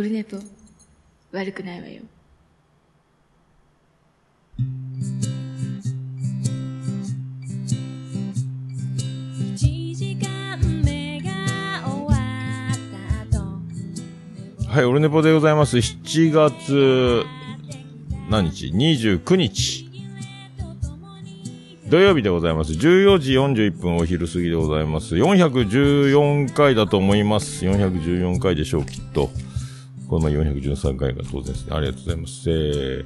[0.00, 0.38] オルネポ、
[1.30, 2.00] 悪くないわよ。
[14.66, 15.76] はい、オルネポでございます。
[15.76, 17.24] 7月、
[18.30, 19.90] 何日 ?29 日。
[21.90, 22.72] 土曜日でございます。
[22.72, 25.14] 14時41分お昼過ぎでございます。
[25.16, 27.66] 414回だと思います。
[27.66, 29.28] 414回でしょう、きっと。
[30.10, 31.76] この前413回が当然ですね。
[31.76, 32.50] ありがとうございます。
[32.50, 33.04] えー、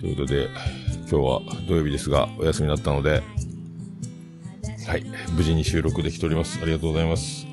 [0.00, 0.48] ということで、
[1.00, 3.22] 今日は土曜日ですが、お休みだったので、
[4.88, 5.04] はい、
[5.36, 6.58] 無事に収録できております。
[6.62, 7.46] ありがとうございます。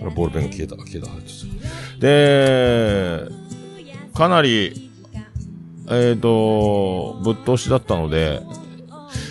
[0.00, 1.10] あらボールペンが消えた、消えた。
[2.00, 3.28] で、
[4.14, 4.90] かなり、
[5.90, 8.40] えっ、と、ぶっ通しだったので、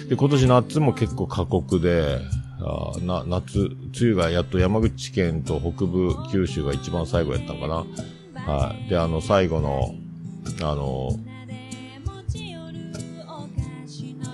[0.07, 2.19] で、今年夏も結構過酷で、
[2.61, 7.87] あな、夏、梅雨がやっと山口県と北部九州が一番最後やったんかな。
[8.45, 8.89] はい。
[8.89, 9.95] で、あの、最後の、
[10.61, 11.11] あの、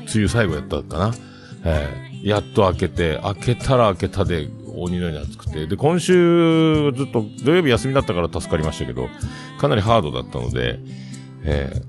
[0.02, 1.14] 梅雨最後やったかな。
[1.66, 5.68] えーやっと開けて、開けたら開けたで鬼のように暑くて。
[5.68, 9.10] で、今週ずっと土曜日休みだったから助かりましたけど、
[9.60, 10.80] かなりハードだったので、
[11.44, 11.84] えー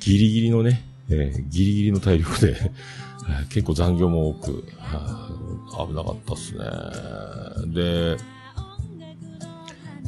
[0.00, 2.56] ギリギリのね、えーギリギリの体力で、
[3.48, 4.64] 結構残業も多く、
[5.88, 6.64] 危なかったっすね。
[7.72, 8.16] で、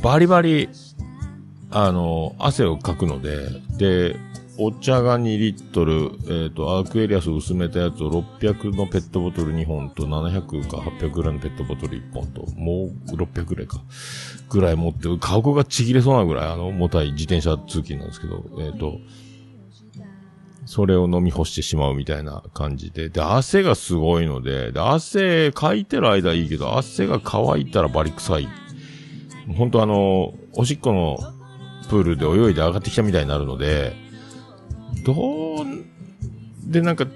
[0.02, 0.68] バリバリ、
[1.74, 4.16] あの、汗をかくので、で、
[4.58, 13.82] お茶が2リットル、えっ、と、アークエリアス薄めたやつを600のペットボトル2本と700か800ぐらいのペットボトル1本と、もう600ぐらいか、
[14.48, 19.00] ぐらい持って、顔がちぎれそうなぐらい、あの、重たい自転車通勤なんですけど、えっ、と、
[20.66, 23.08] それを飲み干してしまうみたいな感じで。
[23.08, 28.48] で、汗がすごいので、で、汗かいてる間いいけど、汗が乾いたらバリ臭い。
[29.56, 31.33] 本当あの、おしっこの
[31.88, 33.94] プールで泳いで上がってきたみたいになるので、
[35.04, 35.64] どう、
[36.70, 37.06] で、なんか、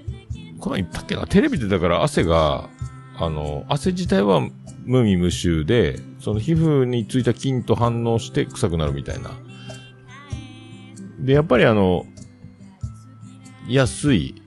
[0.59, 2.69] この言ったっけな、テレビでだから汗が、
[3.17, 4.47] あの、汗自体は
[4.85, 9.31] 無味無臭で、その皮膚についた菌と反応して臭くなるみたいな。
[11.19, 12.05] で、やっぱりあの、
[13.67, 14.41] 安い、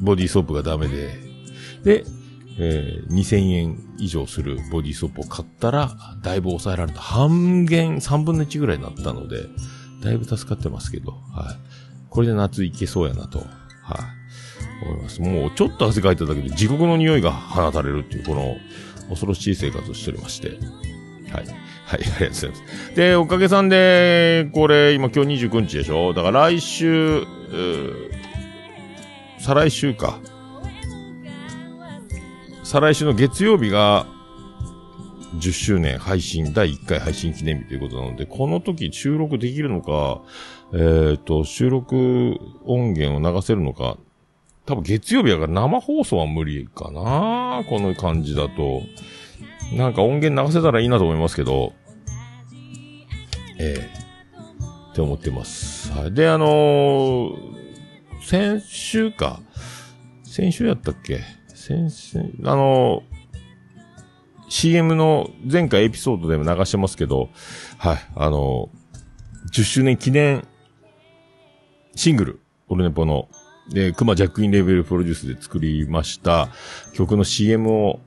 [0.00, 1.18] ボディーソープがダメで、
[1.84, 2.04] で、
[2.58, 7.00] えー2000円以上するボディソープを買ったら、だいぶ抑えられた。
[7.00, 9.46] 半減、3分の1ぐらいになったので、
[10.02, 11.56] だいぶ助かってますけど、はい。
[12.10, 13.46] これで夏いけそうやなと、はい。
[14.86, 15.22] 思います。
[15.22, 18.56] もうちょっと汗かいただけで地獄の匂いが放たれるっていう、この
[19.08, 20.48] 恐ろしい生活をしておりまして。
[20.48, 20.58] はい。
[21.30, 21.46] はい、
[21.92, 22.62] ありがとうございます。
[22.96, 26.12] で、おかげさんで、これ、今今日29日でしょ？
[26.12, 27.24] だから来週、
[29.38, 30.18] 再来週か。
[32.72, 34.06] 再来週の月曜日が、
[35.38, 40.22] 10周年配信、第1回配信記念日ということなので、この時収録できるのか、
[40.72, 43.98] えっ、と、収録音源を流せるのか、
[44.64, 48.80] 多分月曜日だから生放送は無理かなこの感じだと。
[49.76, 51.74] なんか音源流せたらいいなと思いますけど、
[53.58, 53.90] ええ
[54.92, 55.92] って思ってます。
[55.92, 56.14] はい。
[56.14, 57.52] で、あのー
[58.24, 59.40] 先週か。
[60.24, 61.41] 先週やったっけ？
[61.90, 63.02] 先々、あの
[64.48, 67.30] CM の前回エピソードでも流してますけど、
[67.78, 68.68] はい、あの
[69.52, 70.46] 10周年記念
[71.94, 73.28] シングル、オルネポの、
[73.70, 76.48] で、クマジャックインレベルプロデュースで作りました
[76.94, 78.00] 曲の CM を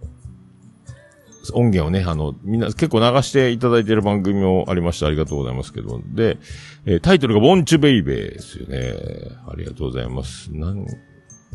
[1.54, 6.02] 音源をね、あの、みんな結構流していただいている番組もありましてありがとうございますけど。
[6.04, 6.40] で、
[6.86, 8.94] えータイトルが Want to Baby ですよね。
[9.48, 10.52] ありがとうございます。
[10.52, 10.88] なん、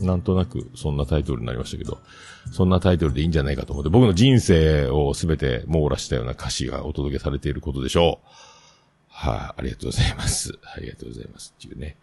[0.00, 1.98] なんとなくそんなタイトルになりましたけど、
[2.52, 8.26] そんなタイトルでいいんじゃないかと思って、僕の人生をすべて網羅したような歌詞がお届けされていることでしょう。
[9.08, 10.58] はい、ありがとうございます。
[10.76, 11.54] ありがとうございます。
[11.58, 11.96] っていうね。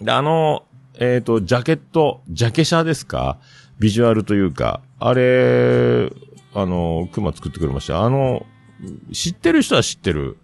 [0.00, 0.64] で、あの、
[0.98, 3.38] えっ、と、ジャケット、ジャケ写ですか？
[3.78, 6.12] ビジュアルというか、あれ、
[6.54, 8.04] あの、熊作ってくれました。
[8.04, 8.46] あの、
[9.12, 10.38] 知ってる人は知ってる。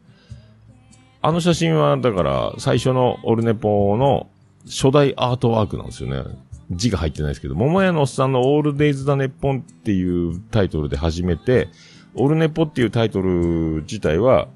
[1.20, 4.28] あの写真は、だから、最初のオルネポの
[4.68, 6.22] 初代アートワークなんですよね。
[6.70, 11.68] 字が入ってないですけど、桃屋のおっさんのオールデイズだネッポンっていうタイトルで始めて、
[12.14, 14.48] オルネポっていうタイトル自体は、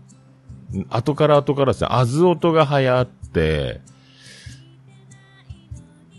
[0.90, 3.80] 後から後からですね、アズ音が流行って、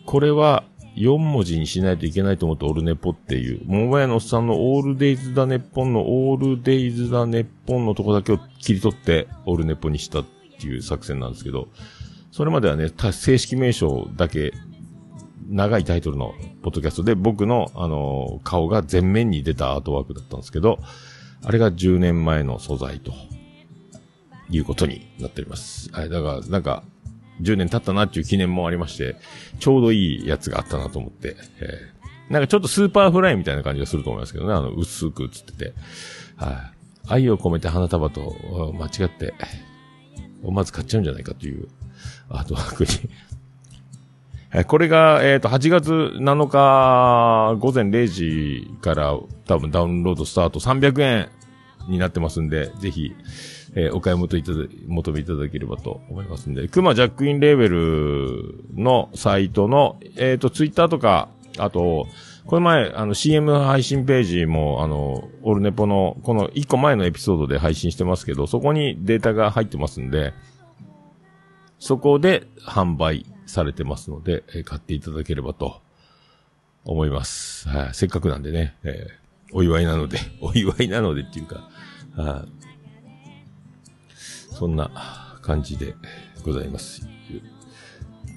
[0.06, 0.64] これは
[0.96, 10.26] 4文字にしないといけないと思ってオルネポっていう、桃屋のおっさんのオールデイズだネッポンのオールデイズだネッポンのとこだけを切り取ってオルネポにしたっ
[10.60, 11.68] ていう作戦なんですけど、
[12.34, 14.54] それまではね、正式名称だけ、
[15.50, 16.34] 長いタイトルの
[16.64, 20.80] ポッドキャストで僕の、あの顔が前面に出たアートワークだったんですけど、
[21.44, 23.14] あれが10年前の素材と、
[24.50, 25.92] いうことになっております。
[25.92, 26.84] はい、だから、なんか、
[27.44, 29.16] 10年経ったなっていう記念もありまして、
[29.60, 35.74] ちょうどいいやつがあったなと思って、えー、なんかちょっとスーパーフライみたいな感じがすると思いますけどね、あの、薄く映ってて。
[36.36, 36.56] はい、
[37.10, 39.36] 愛を込めて花束と間違って、
[40.44, 41.68] まず買っちゃうんじゃないかという
[42.34, 42.90] アートワークに
[44.66, 50.60] これが、えっ、ー、と、8月7日午前0時から多分ダウンロードスタート。
[50.60, 51.30] 300円
[51.88, 53.16] になってますんで、ぜひ、
[53.76, 54.58] えー、お買い求めいただ、
[54.88, 62.08] 求めいただければと思いますんで、クマジャックインレーベルのサイトの、えっ、ー、と、ツイッターとか、あと、
[62.46, 70.34] この前、あの、CM 配信ページも、あの、オルネポの、この1個前のエピソードで配信してますけど、そこにデータが入ってますんで、
[71.84, 75.82] そこで販売されてますので、えー、買っていただければと
[76.86, 77.68] 思います。
[77.68, 81.70] はい、せっかくなんでね、えー、お祝いなので、 お祝いなのでっていうか、
[82.16, 85.94] はい、そんな感じで
[86.46, 87.06] ございます。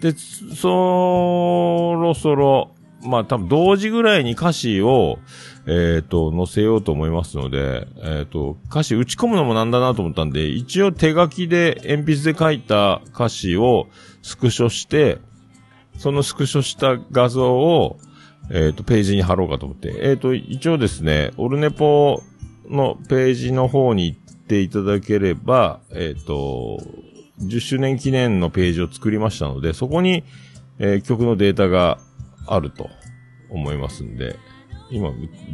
[0.01, 5.21] で、そろそろ、まあ多分同時ぐらいに歌詞を、
[5.67, 13.89] えっ、ー、と、載せようと思いますので、えっ、ー、と、歌詞打ち込むのもなんだなと思ったんで、一応手書きで鉛筆で書いた歌詞を
[14.23, 15.19] スクショして、
[15.99, 17.99] そのスクショした画像を、
[18.51, 19.93] えっ、ー、と、ページに貼ろうかと思って。
[19.99, 22.23] えっ、と、一応ですね、オルネポ
[22.69, 26.79] のページの方に行っていただければ、えっ、と、
[27.41, 30.23] 10周年記念のページを作りましたので、そこに、
[30.79, 31.99] え曲のデータが
[32.47, 32.89] あると
[33.51, 34.37] 思いますんで、
[34.91, 35.13] 今、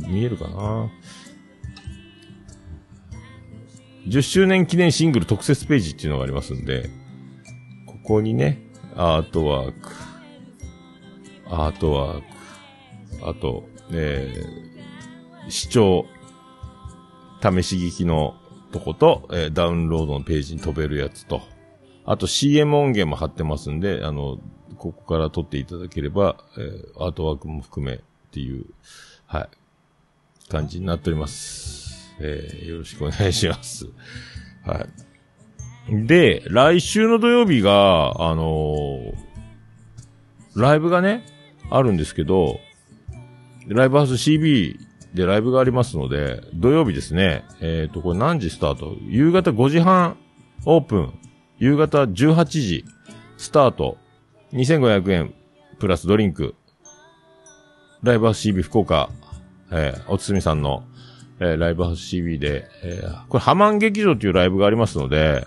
[0.09, 0.91] 見えるかな
[4.07, 6.91] ？10周年記念シングル特設ページっていうのがありますんで、
[7.87, 8.61] ここにね、
[8.97, 9.91] アートワーク、
[11.49, 16.07] アートワーク、あと、えー、視聴、
[17.41, 18.35] 試し聞きの
[18.73, 21.43] とこと、えー、ダウンロードのページに飛べるやつと、
[22.05, 24.39] あと CM 音源も貼ってますんで、あの、
[24.77, 28.01] ここから撮っていただければ、えー、アートワークも含めっ
[28.33, 28.65] ていう、
[29.33, 29.49] はい、
[30.51, 32.15] 感じになっております。
[32.21, 33.87] えー、よろしくお願いします。
[34.63, 34.87] は
[35.89, 36.07] い。
[36.07, 39.15] で、来週の土曜日が、あのー、
[40.55, 41.25] ライブがね、
[41.71, 42.61] あるんですけど、
[43.69, 44.77] ライブハウス CB
[45.15, 48.99] でライブがありますので、土曜日ですね、えっ、ー、と、これ何時スタート？
[49.01, 50.19] 夕方5時半
[50.67, 51.15] オープン、
[51.59, 52.85] 夕方18時
[53.39, 53.97] スタート、
[54.53, 55.35] 2500円、
[55.79, 56.55] プラスドリンク。
[58.03, 59.09] ライブハウス CB 福岡、
[59.73, 60.85] えー、おつすみさんの、
[61.41, 65.47] えー、ライブハウス CB で、えー、これ、ハマン劇場っていうライブがありますので、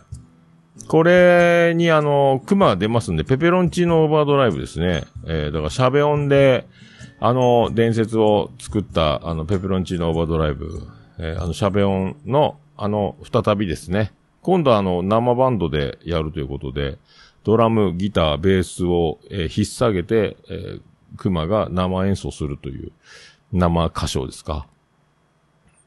[0.87, 5.05] これにあの、熊が出ますんで、ペペロンチーノオーバードライブですね。
[5.25, 6.67] えー、だからシャベオンで、
[7.19, 10.87] あの、伝説を作った、あの、ペペロンチーノオーバードライブ、
[11.17, 14.11] えー、あの、シャベオンの、あの、再びですね。
[14.41, 16.97] 今度はあの、生バンドでやるということで、
[17.43, 20.81] ドラム、ギター、ベースを、えー、引っ提げて、えー、
[21.17, 22.91] 熊が生演奏するという、
[23.55, 24.67] 生歌唱ですか？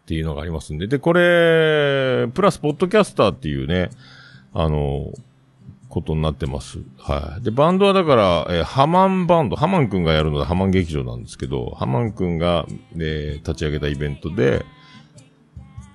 [0.03, 0.87] っていうのがありますんで。
[0.87, 3.91] で、これ、プラス、ポッドキャスターっていうね、
[4.55, 5.13] あの、
[5.91, 6.79] ことになってます。
[6.99, 7.43] はい。
[7.45, 12.67] で、バンドはだから、えー、ハマンバンド、ハマンくんがやるのでハマン劇場なんですけど、ハマンくんが、
[12.97, 14.65] えー、立ち上げたイベントで、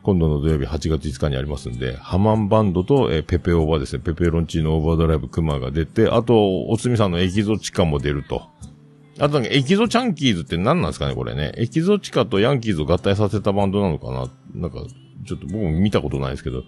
[0.04, 8.44] 今度の土曜日8月5日にありますんで、ハマンバンドと、えー、ペペオーバーですね、ペペロンチーノオーバードライブクマが出て、あと、おつみさんのエキゾチカも出ると。
[9.20, 11.52] あと、ね、エキゾチャンキーズって何なんですかね、これね。
[11.56, 14.80] エキゾチカとヤンキーズを合体させたバンドなのかななんか、
[15.26, 16.64] ちょっと僕も見たことないですけど。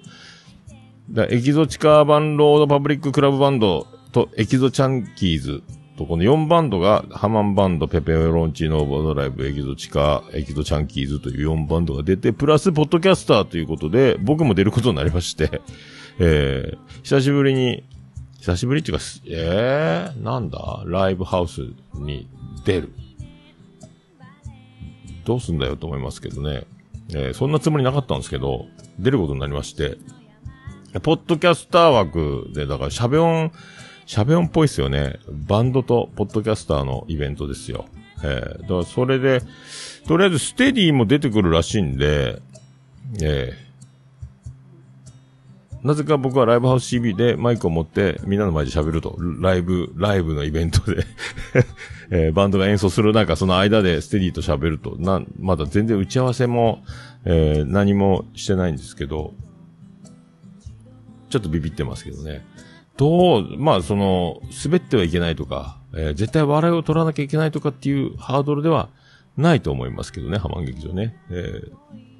[1.12, 5.64] だエキゾチカバンロードパブリッククラブバンドとエキゾチャンキーズ
[5.98, 15.62] と、この4バンドが、ハマンバンド、ペペロンチーノーバードライブ、エキゾチカ、エキゾチャンキーズという4バンドが出て、プラス、ポッドキャスターということで、僕も出ることになりまして、
[16.20, 17.84] えー、久しぶりに、
[18.40, 20.84] 久しぶりっていうか、えー、なんだ？
[20.86, 21.62] ライブハウス
[21.96, 22.28] に
[22.65, 22.91] 出る。
[25.24, 26.65] どうすんだよと思いますけどね。
[27.10, 28.65] えー、そんなつもりなかったんですけど、
[29.00, 29.98] 出ることになりまして、
[31.01, 33.51] ポッドキャスター枠で、だから、シャベオン、
[34.05, 35.19] シャベオンっぽいっすよね。
[35.29, 37.86] バンドとポッドキャスターのイベントですよ。
[38.24, 39.41] えー、だからそれで、
[40.07, 42.41] とりあえずステディも出てくるらしいんで、
[43.22, 43.53] え、
[45.86, 49.15] なぜか僕はライブハウス CB でマイクを持ってみんなの前で喋ると。
[49.39, 51.06] ライブ、ライブのイベントで
[52.10, 54.96] えー、バンドが演奏する中、その間でステディと喋ると。
[54.98, 56.84] な、まだ全然打ち合わせも、
[57.24, 59.36] えー、何もしてないんですけど、
[61.30, 62.44] ちょっとビビってますけどね。
[62.98, 68.89] どう、まあその、滑ってはいけないとか、えー、絶対笑いを取らなきゃいけないとかっていうハードルでは
[69.38, 71.15] ないと思いますけどね、浜劇場ね。
[71.30, 72.14] えー、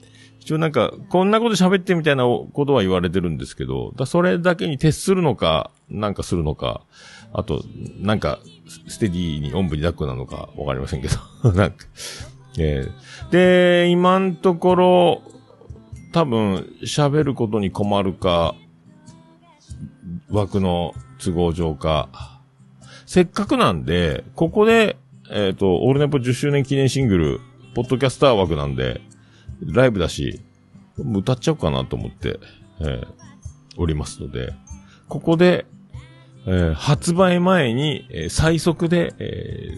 [0.46, 6.84] 一応なんか、こんなこと喋ってみたいなことは言われてるんですけど、だそれだけに徹するのか、なんかするのか、
[7.34, 7.64] あと、
[8.00, 8.38] なんか、
[8.88, 11.16] ステディに、おんぶに抱っこなのか、わかりませんけど。
[11.54, 11.88] なんか、
[12.60, 15.22] えー、で、今のところ、
[16.12, 18.54] 多分、喋ることに困るか、
[20.30, 22.40] 枠の都合上か、
[23.08, 24.98] せっかくなんで、ここで、
[25.32, 27.42] えっ、ー、と、オールネポ10周年記念シングル、
[27.74, 29.02] ポッドキャスター枠なんで、
[29.62, 30.42] ライブだし、
[30.98, 32.40] 歌っちゃおうかなと思って、
[32.82, 33.08] えー、
[33.78, 34.54] おりますので、
[35.08, 35.66] ここで、
[36.48, 39.74] えー、発売前に、えー、最速で、え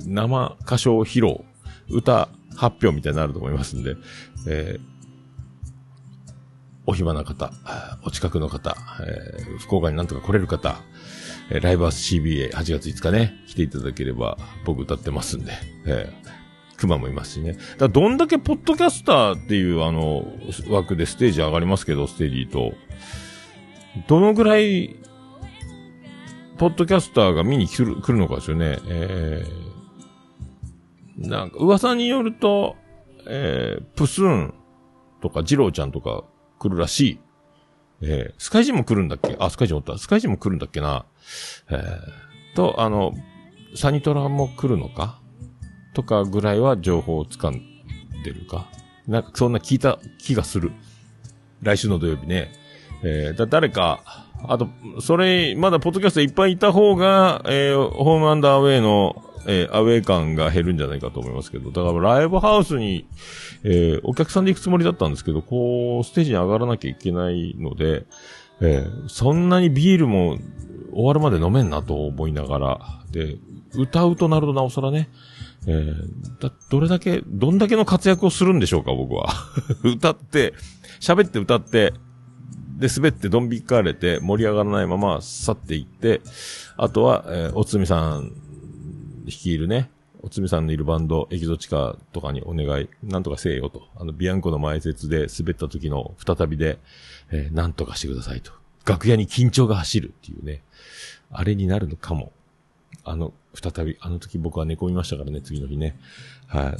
[0.00, 1.44] ー、生歌唱披露、
[1.88, 3.96] 歌発表みたいになると思いますんで、
[4.46, 4.80] えー、
[6.86, 7.52] お暇な方、
[8.04, 10.76] お近くの方、えー、福岡になんとか来れる方、
[11.50, 15.52] えー、ライブアス CBA8 月5日ね、来ていただければ僕歌ってますんで、
[15.86, 16.41] えー、
[16.82, 17.56] 熊もいますしね。
[17.78, 20.26] だどんだけポッドキャスターっていうあの、
[20.68, 22.74] 枠でステージ上がりますけど、ステージと。
[24.08, 24.96] どのぐらい、
[26.58, 28.78] ポッドキャスターが見に来る、来るのかですよね。
[28.88, 32.76] えー、なんか、噂によると、
[33.28, 34.54] えー、プスーン
[35.20, 36.24] とか、ジローちゃんとか
[36.58, 37.20] 来るらしい。
[38.02, 39.36] えー、スカイジも来るんだっけ？
[39.38, 39.96] あ、スカイジおった。
[39.98, 41.06] スカイジも来るんだっけな。
[41.70, 43.12] えー、と、あの、
[43.76, 45.21] サニトラも来るのか？
[45.94, 47.60] とかぐらいは情報を掴ん
[48.24, 48.66] でるか。
[49.06, 50.72] なんかそんな聞いた気がする。
[51.62, 52.52] 来週の土曜日ね。
[53.04, 54.68] えー、だ、誰か、あと、
[55.00, 63.06] それ、まだポッドキャストいっぱいいた方が、えー、ホームアンダーウェイの、えー、アウェイ感が減るんじゃないかと思いますけど、だからライブハウスに、
[63.64, 68.06] えー、お客さんで行くつもりだったんですけど、こう、ステージに上がらなきゃいけないので、
[68.60, 70.38] えー、そんなにビールも
[70.92, 72.80] 終わるまで飲めんなと思いながら、
[73.10, 73.36] で、
[73.74, 75.08] 歌うとなるとなおさらね、
[75.66, 79.28] えー、だ、どれだけ、どんだけの活躍をするんでしょうか、僕は。
[79.84, 80.54] 歌って、
[81.00, 81.94] 喋って歌って、
[82.78, 86.20] で、滑ってドン引かれて、盛り上がらないまま去っていって、
[86.76, 88.32] あとは、えー、おつみさん、
[89.24, 89.90] 率いるね、
[90.22, 93.88] おつみさんのいるバンド、エキゾチカとかにお願い、なんとかせえよと。
[93.96, 96.78] あの、ビアンコの前説で滑った時の再びで、
[97.30, 98.52] えー、なんとかしてくださいと。
[98.84, 100.62] 楽屋に緊張が走るっていうね、
[101.30, 102.32] あれになるのかも。
[103.04, 105.98] あの、再び、あの時僕は寝込みましたからね、次の日ね。
[106.46, 106.76] はい。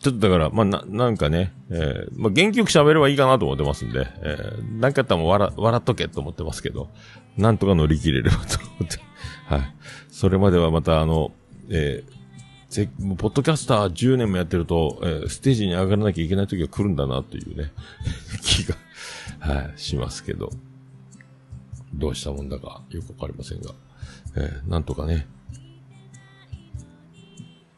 [0.00, 6.88] ちょっとだから、まあ、な、なんかね、えー、まあ、元気よく喋ればいいかなと思ってますんで、えー、なんかあったらもう笑、笑っとけと思ってますけど、
[7.36, 8.98] なんとか乗り切れればと思って、
[9.46, 9.74] はい。
[10.10, 11.32] それまではまたあの、
[11.70, 17.72] えー、ぜ、もう、ポッドキャスター10年もやってると、えー、ステージに上がらなきゃいけない時が来るんだなというね、
[18.42, 18.76] 気が、
[19.40, 20.50] はい、しますけど、
[21.94, 23.70] どうしたもんだかよくわかりませんが。
[24.36, 25.26] えー、なんとかね、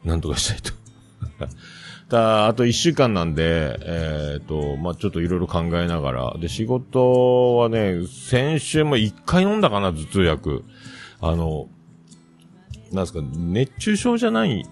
[0.03, 0.73] なんとかしたいと。
[2.09, 6.37] だあと一週間なんで、えっ、ー、と、まあ、ちょっといろいろ考えながら。
[6.39, 10.63] で、仕事はね、先週も一回飲んだかな、頭痛薬。
[11.21, 11.67] あの、
[12.91, 14.65] なんですか、熱中症じゃない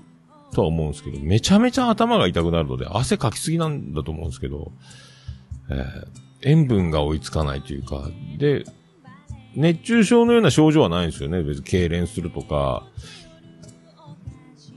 [0.52, 4.72] とは思うんですけど、めちゃめちゃ頭が痛くなるので、汗かきすぎなんだと思うんですけど、
[5.70, 6.08] えー、
[6.42, 8.64] 塩分が追いつかないというか、で、
[9.58, 11.42] 熱中症のような症状はないんですよね。
[11.42, 12.86] 別に痙攣するとか、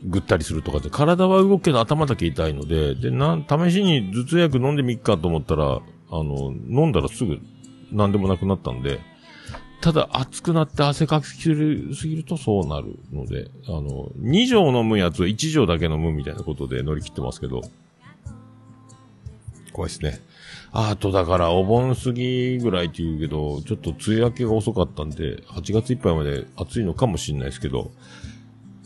[0.02, 7.40] ぐったりするとかって、体は動くけど頭だけ痛いので、で、なん、試しに頭痛薬飲んでみっかと思ったら、あの、飲んだらすぐ
[7.92, 9.00] 何でもなくなったんで、
[9.82, 17.60] ただ熱くなって汗かきすぎるとそうなるので、あの、2錠飲むやつを1錠だけ飲むみたいなことで乗り切ってますけど、
[19.72, 20.20] 怖いですね。
[20.72, 27.90] あとだからお盆過ぎぐらいって言うけど、ちょっと梅雨明けが遅かったんで、8月いっぱいまで暑いのかもしれないですけど、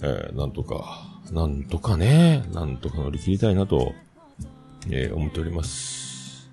[0.02, 3.94] えー、なんとか、なんとかね、なんとか乗り切りたいなと、
[4.90, 6.50] えー、思っております。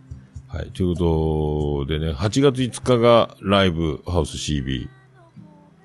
[0.47, 0.71] はい。
[0.71, 4.89] ということでね、8月5日がライブハウス CB、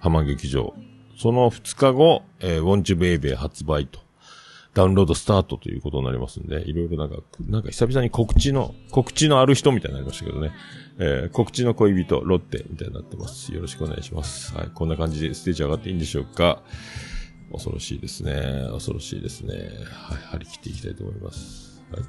[0.01, 0.75] 浜劇場。
[1.17, 4.06] その2日後、えー、ウォンチュベイベー発売と。
[4.77, 10.53] ダウンロードスタートということになりますんで、いろいろなんか、なんか久々に告知の、告知のある人みたいになりましたけどね。
[10.99, 13.55] えー、告知の恋人、ロッテみたいになってます。
[13.55, 14.55] よろしくお願いします。
[14.55, 14.71] はい。
[14.75, 16.63] こんな感じでステージ上がっていいんでしょうか。
[17.51, 18.69] 恐ろしいですね。
[18.71, 19.55] 恐ろしいですね。
[19.93, 20.19] はい。
[20.33, 21.83] 張り切っていきたいと思います。
[21.91, 22.03] はい。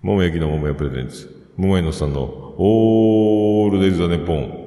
[0.00, 1.50] 桃焼きの桃屋プレゼンツ。
[1.56, 4.64] 桃屋のさんの、オールデイズ・ザ・ネッポン。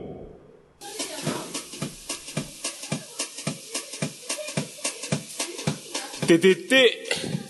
[6.28, 7.07] ててて、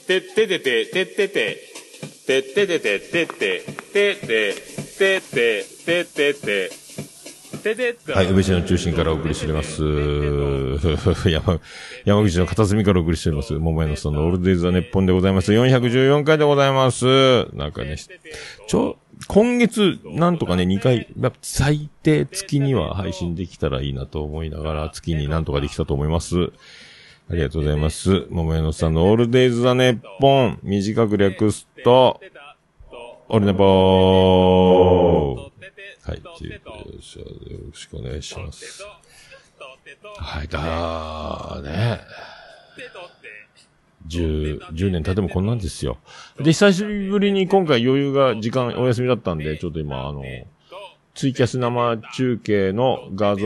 [0.08, 1.58] てっててて、てってて、
[2.26, 3.66] てっててて、てて、
[3.98, 6.70] てて、てて、
[7.62, 9.84] ててて、はい、宇部市の中心からお送りしております。
[11.30, 11.60] 山、
[12.06, 13.54] 山口の片隅からお送りしております。
[13.54, 15.52] 桃屋のそのオールデイズはネッポンでございます。
[15.52, 17.06] 414回でございます。
[17.54, 17.98] なんかね、
[18.68, 18.98] ちょ、
[19.28, 21.10] 今月、なんとかね、2回、
[21.42, 26.52] 最低月には配信できたらいいなと思いながら、月になんとかできたと思います。
[27.30, 28.26] ありがとうございます。
[28.30, 30.60] 桃屋のさんのオールデイズ・ザ・ネッポン。
[30.64, 32.22] 短く略すと、
[33.28, 36.10] オールネポー。
[36.10, 38.86] はい、ということで、よろしくお願いします。
[40.16, 42.00] はい、だーね。
[44.08, 45.98] 10、10年経ってもこんなんですよ。
[46.38, 50.24] で、久しぶりに今回余裕が時間お休みだったんで、ちょっと今、あの、
[51.18, 53.44] ツイキャス生中継の画像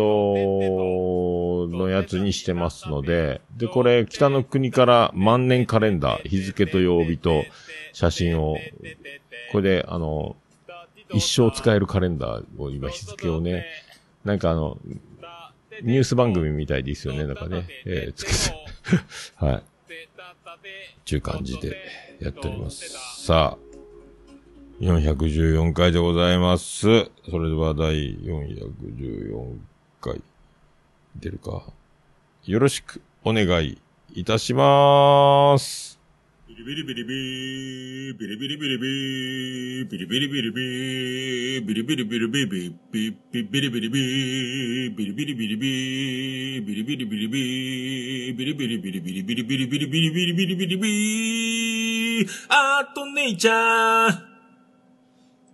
[1.69, 7.45] のやつにしてますので、で、これ、北の国から万年カレンダー、日付と曜日と
[7.93, 8.57] 写真を、
[9.53, 10.35] これで、あの、
[11.13, 13.65] 一生使えるカレンダーを今日付をね、
[14.25, 14.77] なんかあの、
[15.81, 18.57] ニュース番組みたいですよね、なんかね、えー、つけて、
[19.45, 19.63] はい。
[21.05, 21.77] ちゅう感じで
[22.19, 23.25] やっております。
[23.25, 23.70] さあ、
[24.81, 26.81] 414回でございます。
[26.81, 29.59] それでは第414
[30.01, 30.19] 回。
[31.17, 31.61] 出るか。
[32.45, 33.77] よろしくお願い
[34.15, 35.99] いたしまーす。
[36.47, 54.30] ビリビリビリビー、ビリビリビリビー、ビリビリビリビー、ビリビリビリビー、ビリビリビリビー、ビリビリビリビー、ビリビリビリビー、ビリビリビリビリビリビリビリビリビリビリビリビー、あーと姉ちゃん。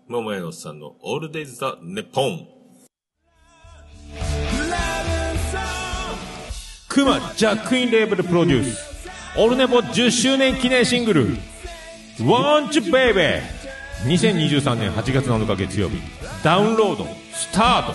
[0.09, 2.47] 桃屋のさんのオールデイズ・ザ・ネポン。
[6.87, 9.09] クマジャックインレーベルプロデュース。
[9.37, 11.27] オルネポ10周年記念シングル。
[12.19, 15.97] Want You Baby?2023 年8月7日月曜日。
[16.41, 17.93] ダウンロード、スタート。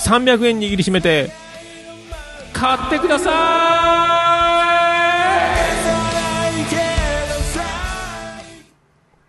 [0.00, 1.30] 300円握りしめて、
[2.52, 4.15] 買ってください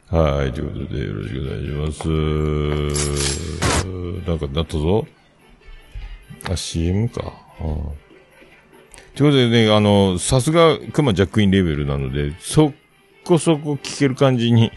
[0.09, 2.07] はい、ということでよろしくお願いします。
[4.25, 5.05] なんかなったぞ。
[6.49, 7.33] あ、CM か。
[9.15, 12.71] ということでね、あの、さすが、クマジャックインレベルなので、そ
[13.25, 14.71] こそこ聞ける感じに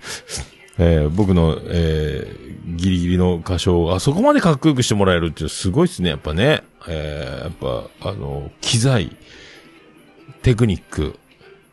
[0.78, 6.62] えー、僕の、えー、ギリギリの歌唱を、あそこまでかっこよくしてもらえるってすごいっすね、やっぱね。
[6.88, 7.50] えー、やっ
[8.00, 9.14] ぱ、あの、機材、
[10.42, 11.18] テクニック、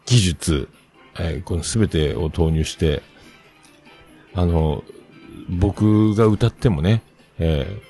[0.05, 0.67] 技術、
[1.19, 3.01] えー、このすべてを投入して、
[4.33, 4.83] あの、
[5.49, 7.01] 僕が歌ってもね、
[7.37, 7.81] え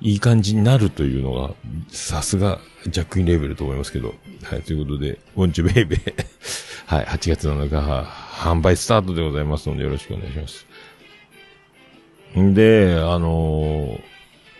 [0.00, 1.54] ー、いい感じになるというのが、
[1.88, 4.14] さすが、ジャックインレーベルと思いますけど。
[4.42, 6.26] はい、ということで、ウォンチュベイベー。
[6.86, 10.66] はい、8月7日、販売スタートでございますので、よろしくお願いします。
[12.38, 14.00] んで、あの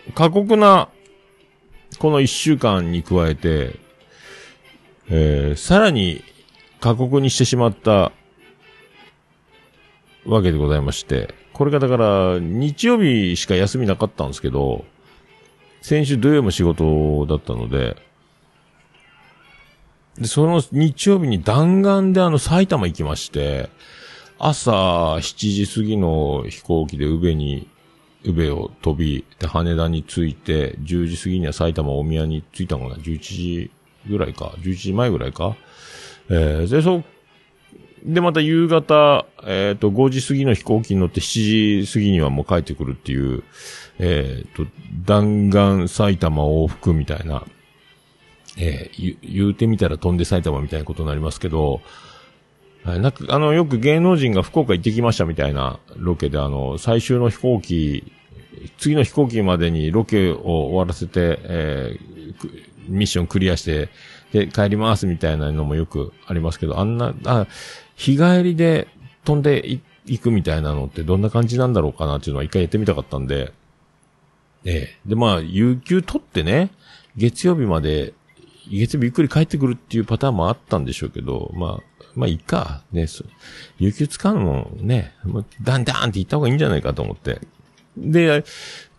[0.09, 0.89] ー、過酷な、
[1.99, 3.75] この1週間に加えて、
[5.09, 6.23] えー、さらに
[6.83, 8.11] 過酷にしてしまった
[10.25, 14.83] わけでございまして、これがだから、日曜日しか休みなかったんですけど、
[15.81, 17.95] 先週土曜も仕事だったので、
[20.17, 23.69] で、その日曜日に弾丸であの埼玉行きまして、
[24.37, 27.69] 朝7時過ぎの飛行機で宇部に、
[28.25, 33.71] 宇部を飛び、で、羽田に着いて、10時過ぎには埼玉大宮に着いたのかな ?11 時
[34.09, 35.55] ぐらいか ?11 時前ぐらいか
[36.29, 37.03] えー、で、そう、
[38.05, 43.43] で、また夕方、えっ、ー、と、5時過ぎの飛行機に乗って7時過ぎにはもう帰ってくるっていう、
[43.99, 44.69] えっ、ー、と、
[45.05, 47.43] 弾丸埼玉往復みたいな、
[48.57, 51.81] えー、言うてみたら飛んで埼玉みたいなことになりますけど、
[52.83, 58.11] はい、なんか、あの、よく芸能人が福岡行ってきましたみたいなロケで、あの、最終の飛行機、
[58.77, 62.51] 次の飛行機までにロケを終わらせて、えー、
[62.89, 63.89] ミッションクリアして、
[64.33, 67.47] で、帰りますみたいなのもよくありますけど、あんな、あ、
[67.95, 68.87] 日帰りで
[69.23, 73.53] 飛んでいくみたいなのってどんな感じなんだろうかなっていうのは一回やってみたかったんで、
[74.65, 75.09] ええ。
[75.09, 76.71] で、まあ、有給取ってね、
[77.15, 78.13] 月曜日まで、
[78.71, 83.07] 月曜日ゆっくり帰ってくるっていうパターンもあったんでしょうけど、まあ、まあいいか、ね、
[83.77, 87.41] 有給使うのもね、もうダンダンって言った方がいいんじゃないかと思って。
[87.97, 88.43] で、っ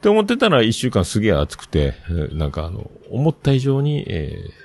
[0.01, 1.95] て思ってたら一週間すげえ暑くて、
[2.33, 4.64] なんかあの、思った以上に、えー、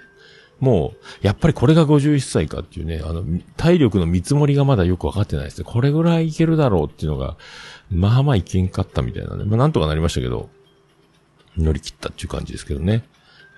[0.59, 3.23] もう、やっぱりこれが51歳かっていうね、あの、
[3.55, 5.65] 体力の見積もりがまだよくわかってないですね。
[5.65, 7.37] これぐらいいけるだろうっていうのが、
[7.89, 9.45] まあまあいけんかったみたいなね。
[9.45, 10.49] まあなんとかなりましたけど、
[11.57, 13.03] 乗り切ったっていう感じですけどね。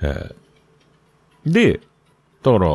[0.01, 1.79] えー、で、
[2.43, 2.69] だから、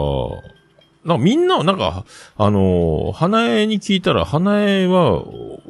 [1.05, 2.05] なんかみんな、なんか、
[2.37, 5.23] あのー、花江に聞いたら、花江は、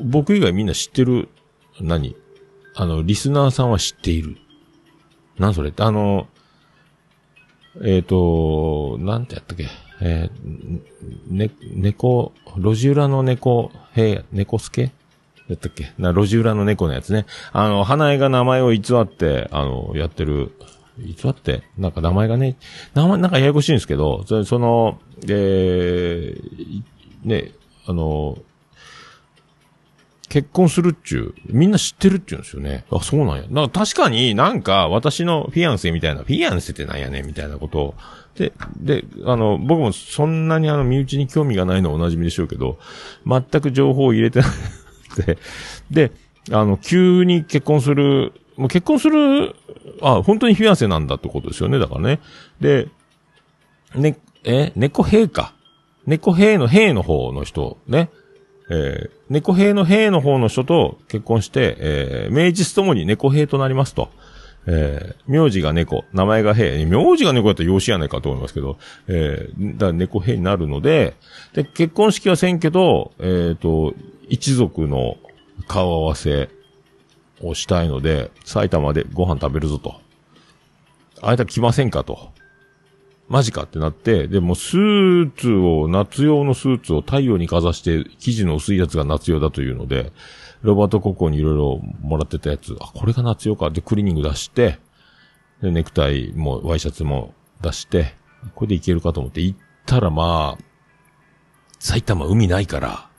[0.02, 1.28] 僕以外みんな知ってる、
[1.78, 2.16] 何？
[2.74, 4.38] あの、リスナーさんは知っている。
[5.38, 5.70] なんそれ？
[5.70, 6.26] って、あの、
[7.82, 9.68] えっ、ー、と、なんてやったっけ、
[10.00, 14.82] えー、ね、猫、路地裏の猫、へ猫助？
[14.82, 15.92] やったっけ？
[15.98, 17.26] な、路地裏の猫のやつね。
[17.52, 20.52] あの、花江が名前を偽って、あの、やってる、
[20.98, 22.56] 偽って、なんか名前がね、
[22.94, 26.82] 名前、なんかややこしいんですけど、その、えー、
[27.24, 27.52] ね、
[27.86, 28.38] あの、
[30.28, 32.84] 結婚するっちゅう、みんな知ってるっちゅうんですよね。
[32.90, 33.42] あ、そうなんや。
[33.42, 37.94] だから確かになんか私のフィアンセみたいな、フィアンセってなんやねみたいなことを、
[38.34, 42.78] で、で、あの、僕もそんなにあの、身内に興味がないのはお馴染みでしょうけど、
[43.26, 44.46] 全く情報を入れてな
[45.10, 45.38] くて、
[45.90, 46.12] で、
[46.50, 49.54] あの、急に結婚する、もう結婚する、
[50.02, 52.20] あ、本当にフィアンセなんだってことですよね、だからね。
[52.60, 52.88] で、
[53.94, 55.54] ね、え、猫兵か。
[56.06, 58.10] 猫兵の兵の方の人、ね。
[58.68, 64.10] えー、猫兵の兵の方の人と結婚して、えー、名実ともに猫兵となりますと。
[64.68, 66.84] えー、名字が猫、名前が兵。
[66.86, 71.14] 名字が猫だったら養子やないかと思いますけど、えー、だ猫兵になるので、
[71.54, 73.94] で、結婚式はせんけど、えっ、ー、と、
[74.28, 75.18] 一族の
[75.68, 76.48] 顔合わせ
[77.40, 80.00] をしたいので、埼玉でご飯食べるぞと。
[81.22, 82.30] あいた来ませんかと。
[83.28, 90.12] マジかってなって、でもスーツを、夏用のスーツを太陽にかざして、生地の薄いやつが夏用だというので、
[90.62, 94.78] ロバートココにいろいろもらってたやつ、あ、これが夏用かってクリーニング出して、
[95.60, 98.14] で、ネクタイも、ワイシャツも出して、
[98.54, 100.64] これでいけるかと思って行ったらまあ、
[101.80, 103.10] 埼玉海ないから、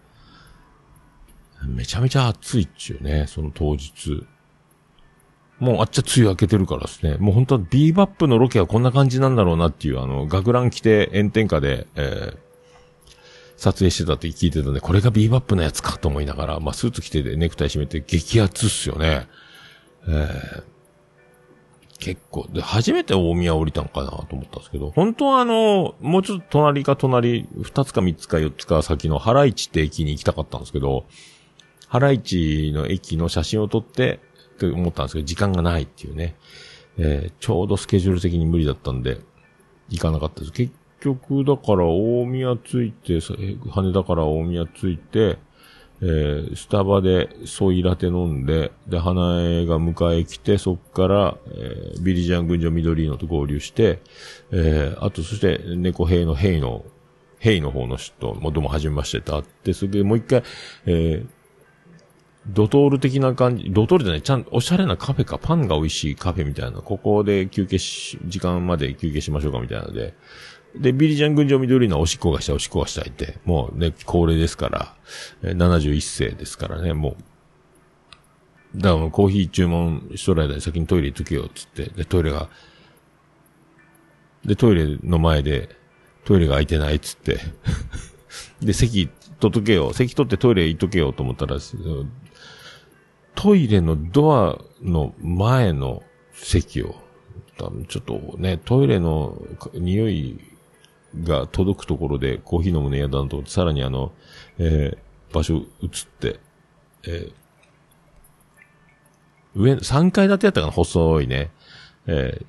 [1.65, 4.25] めちゃめちゃ暑いっちゅうね、その当日。
[5.59, 7.17] もうあっちゃ梅雨明けてるからですね。
[7.17, 12.37] もう本当はビーバップのロケはこんな感じなんだろうなっていう、あの、学ラン着て炎天下で、えー、
[13.57, 19.27] 撮影してたって聞いてたんで、これがビーバップのやつかと思いながら、まあ、スーツ着てネクタイ締めて激アツっすよね。
[20.07, 20.63] えー、
[21.97, 31.05] 結構、で、初めて大宮降りたんかなと思ったんですけど、本当はあの、もうちょっと隣か隣、二つか三つか四つか先の原市って駅に行きたかったんですけど、
[31.87, 34.19] 原市の駅の写真を撮って、
[34.57, 36.35] って思ったんですけど、時間がないっていうね。
[36.97, 39.19] えー、ちょうどスケジュール的に無理だったんで、
[39.89, 40.51] 行かなかったです。
[40.51, 43.19] 結局、だから大宮着いて、
[43.69, 45.37] 羽田から大宮着いて、
[45.99, 53.99] えー、スタバでソイラテ飲んで、で、花江が迎え来て、そっから、えー、ビリジャン群青緑のと合流して、
[54.51, 56.85] えー、あと、そして、猫兵の兵の、
[57.39, 60.43] 兵の方の人もどうも始めましてってあって、それでもう一回、
[60.85, 61.36] えー、
[62.49, 70.13] ドトール的な感じ、ドトールじゃない、ちゃん、おしゃれなカフェか、パンが美味しいカフェみたいな、ここで休憩し、時間まで休憩しましょうかみたいなので、
[70.75, 74.95] で、ビリジャン群青緑のおしっこがした、おしっこがしたいって、もうね、高齢ですから、
[75.41, 77.17] 71世ですからね、も
[78.75, 78.79] う。
[78.79, 82.49] だからコーヒー注文しとる間に先にトイレ行っとけよ、つって、で、トイレが、
[84.45, 85.69] で、トイレの前で、
[86.25, 87.39] トイレが空いてないっ、つって、
[88.61, 89.07] で、席
[89.39, 91.57] 取っとけよ、席取ってトイレ行っとけよと思ったら、
[93.37, 96.01] トイレのドアの前の
[96.33, 96.95] 席を、
[97.87, 99.39] ちょっとね、トイレの
[99.75, 100.39] 匂い
[101.23, 104.11] が届くところでコーヒー飲むの嫌だなと思って、さらにあの、
[104.57, 106.39] えー、場所移って、
[107.03, 107.31] えー、
[109.53, 111.51] 上、3階建てやったかな、細いね。
[112.07, 112.41] え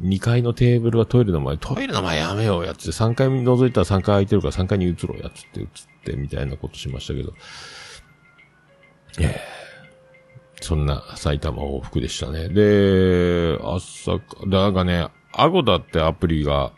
[0.00, 5.68] ー、2階のテーブルはトイレの前、トイレの前やめようやつって、3階に覗いたら3階空いてるから3階に移ろうやつって移っ
[6.04, 7.32] て、みたいなことしましたけど。
[9.18, 9.60] えー
[10.60, 12.48] そんな埼玉往復でしたね。
[12.48, 16.72] で、朝か、だがね、アゴダってアプリが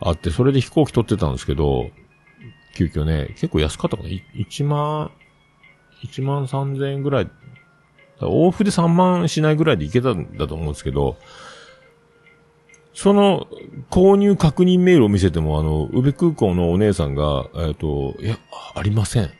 [0.00, 1.90] あって、それで飛行機取ってたんですけど、
[2.74, 5.10] 急遽ね、結構安かったかな ?1 万、
[6.04, 7.30] 1万3000円ぐらい、
[8.20, 11.16] 往復で3万しないぐらいで行けたんだと思うんですけど、
[12.94, 13.46] その、
[13.90, 18.38] 購入確認メールを見せても、あの、宇部空港のお姉さんが、えっ、ー、と、いや、
[18.74, 19.30] ありません。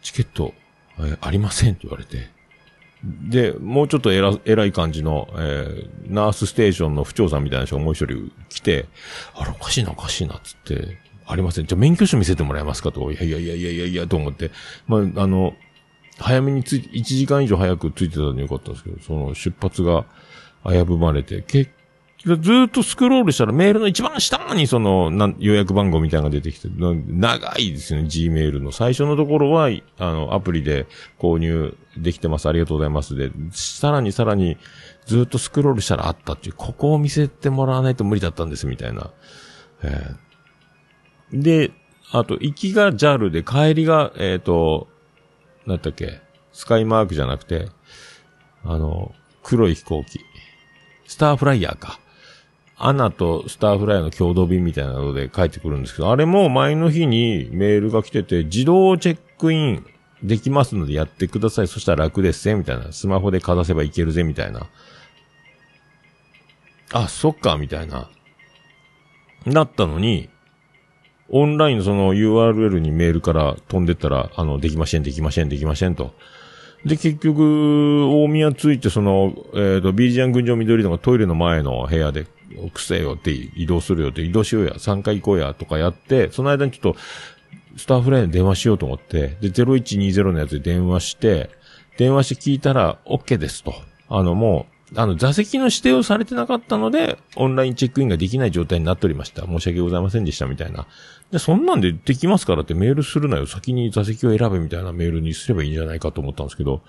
[0.00, 0.54] チケット、
[1.00, 2.37] えありませんって言われて。
[3.04, 8.86] で、もうちょっと偉偉い感じの、えー、ナースステーションの不調さんみたいな人がもう一人来て、
[9.34, 11.66] あれおかしいなおかしいなっつって、ありません。
[11.66, 13.12] じゃあ免許証見せてもらえますかと。
[13.12, 14.50] いやいやいやいやいやいやと思って。
[14.86, 15.54] まあ、あの、
[16.18, 20.06] 早めについ、1時間以上早くついてたのによかったんですけど、その出発が
[20.64, 21.70] 危ぶまれて、結
[22.24, 22.34] ず
[22.66, 28.72] っとスクロールしたらメールの一番下にその、なん予約番号みたいなのが出てきて、長いですよね、Gmail の。
[28.72, 30.86] 最初のところは、あの、アプリで
[31.18, 34.56] 購入できてます、ありがとうございますで、さらにさらに、
[35.06, 39.10] ずっとスクロールしたらあったっていう、ここを見せてもらわないと無理だったんです、みたいな。
[39.84, 41.70] えー、で、
[42.10, 44.88] あと、行きが JAL で、帰りが、えっ、ー、と、
[45.66, 46.20] なんだっけ、
[46.52, 47.68] スカイマークじゃなくて、
[48.64, 50.20] あの、黒い飛行機。
[51.06, 52.00] スターフライヤーか。
[52.78, 59.84] アナとスターフライの共同便みたいなので帰ってくるんですけど、あれも前の日にメールが来てて、自動チェックイン
[60.22, 61.68] できますのでやってください。
[61.68, 62.92] そしたら楽ですぜ、みたいな。
[62.92, 64.66] スマホでかざせばいけるぜ、みたいな。
[66.92, 68.08] あ、そっか、みたいな。
[69.44, 70.28] なったのに、
[71.30, 76.14] オンラインのその URL にメールから飛んでったら、あの、できません、できません、できませんと。
[76.84, 82.26] で、結局、大宮着いて、その、えっ、ー、と、ビージャン群青緑のがトイレの前の部屋で、
[82.72, 86.96] くせよって移動するよって、移動しようや、3回行こうやとかやって、その間にちょっと、
[87.76, 91.50] スタッフライン電話しようと思って、で、0120のやつで電話して、
[91.96, 93.74] 電話して聞いたら、OK ですと。
[94.08, 99.46] あの、もう、あの、座席の指定をされてなかったので、オンラインチェックインができない状態になっておりました。
[99.46, 100.86] 申し訳ございませんでした、みたいな。
[101.30, 103.46] で、そんなんでできますからってメールするなよ。
[103.46, 106.82] 先に座席を選べみたいなメールにすればいいんじゃないかと思ったんですけど、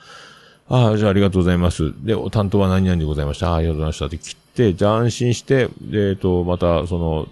[0.70, 1.94] ああ、じゃあありがとうございます。
[2.06, 3.52] で、担当は何々でございました。
[3.52, 4.36] あありがとうございましたって切っ、
[4.74, 7.28] じゃあ安心して、えっ、と、また、その、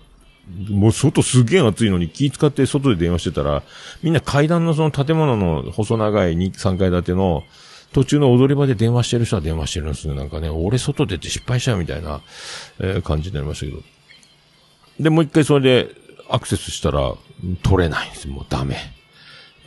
[0.69, 3.63] もう外すげえ暑いのに気使って外で電話してたら、
[4.01, 7.43] みんな階段のその建物の細長い2、3階建ての、
[7.93, 10.15] 途中の踊り場で電話してる人は電話してるんですね。
[10.15, 12.21] なんかね、俺外出て失敗しちゃうみたいな、
[12.79, 13.81] えー、感じになりましたけど。
[14.99, 15.95] で、もう一回それで
[16.29, 17.13] アクセスしたら、
[17.63, 18.27] 取れないんです。
[18.27, 18.96] もうダメ。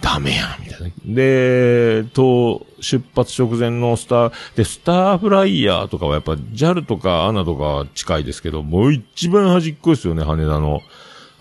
[0.00, 0.90] ダメやん、みたいな。
[1.04, 10.82] で、と、出発直前のスター、で、スターフライヤーとかはやっぱ JAL とか ANA とか近いですけど、もう一番端っこですよね、羽田の。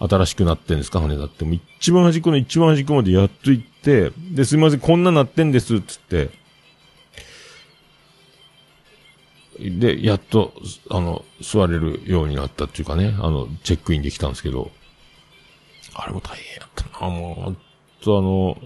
[0.02, 1.44] 新しくなってんですか、羽田って。
[1.44, 6.30] もう一番端っこの一番端っこまでやっと行って、で、すいません、こんななってんです、つって、
[9.60, 10.54] で、やっと、
[10.90, 14.72] あの、座れるようになったっていうかね、あの、チェックインできたんですけど、
[15.96, 17.69] あれも大変やったな、もう、
[18.04, 18.58] とあの、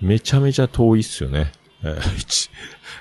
[0.00, 1.52] めちゃめちゃ遠いっすよね。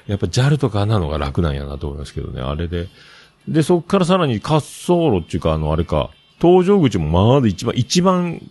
[0.08, 2.88] やっぱ JAL とかなのが楽なんやなと思いますけどね、あれで。
[3.48, 8.42] で、そっからさらに滑走路っていうか、あの、あれか、搭乗口もまだ一番、一番、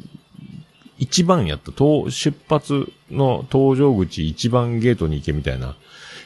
[0.99, 1.73] 一番やった、
[2.11, 5.77] 出発の搭乗口一番ゲートに行けみたいな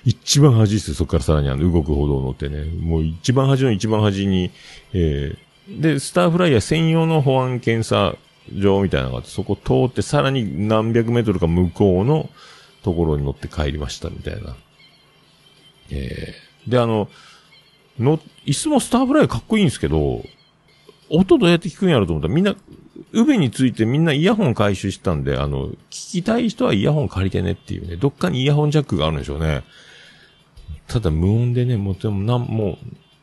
[0.06, 2.64] 一番端ですよ、そこからさらにあの動く歩道乗ってね。
[2.64, 4.52] もう一番端の一番端に、
[4.92, 8.14] えー、で、スターフライヤー専用の保安検査
[8.52, 12.28] 場みたいなのがあって、そこ通ってさらに何百メートルか向こうの
[12.82, 14.56] ところに乗って帰りましたみたいな。
[15.90, 17.08] えー、で、あの、
[17.98, 20.22] の、椅子もスターフライかっこいいんですけど、
[21.08, 22.54] 音どうやって聞くんやろと思ったらみんな、
[23.12, 29.62] うべについてみんなイヤホン回収したんで、あの、聞きたい人はイヤホン借りてねっていうね、どっかにイヤホンジャックがあるんでしょうね。
[30.88, 32.78] ただ無音でね、もうでもなん、もう、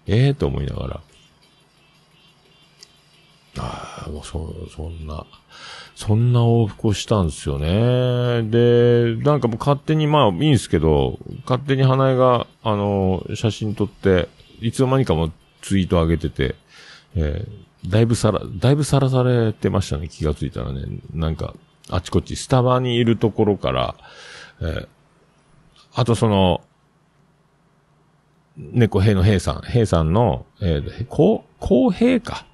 [0.07, 1.01] ええー、と思いながら。
[3.57, 5.25] ああ、もうそ、そんな、
[5.95, 8.43] そんな往復をしたんですよね。
[8.49, 14.27] で、なんかもう勝手に、まあいいんですけど、勝手に花江が、あの、写真撮って、
[14.59, 16.55] いつの間にかもツイート上げてて、
[17.15, 20.81] えー、だいぶさら、だいぶさらされてましたね、気がついたらね。
[21.13, 21.53] なんか、
[21.89, 23.95] あちこち、スタバにいるところから、
[24.61, 24.87] えー、
[25.93, 26.61] あとその、
[28.57, 32.45] 猫平の平さん、平さんの、えー、こう、公平か。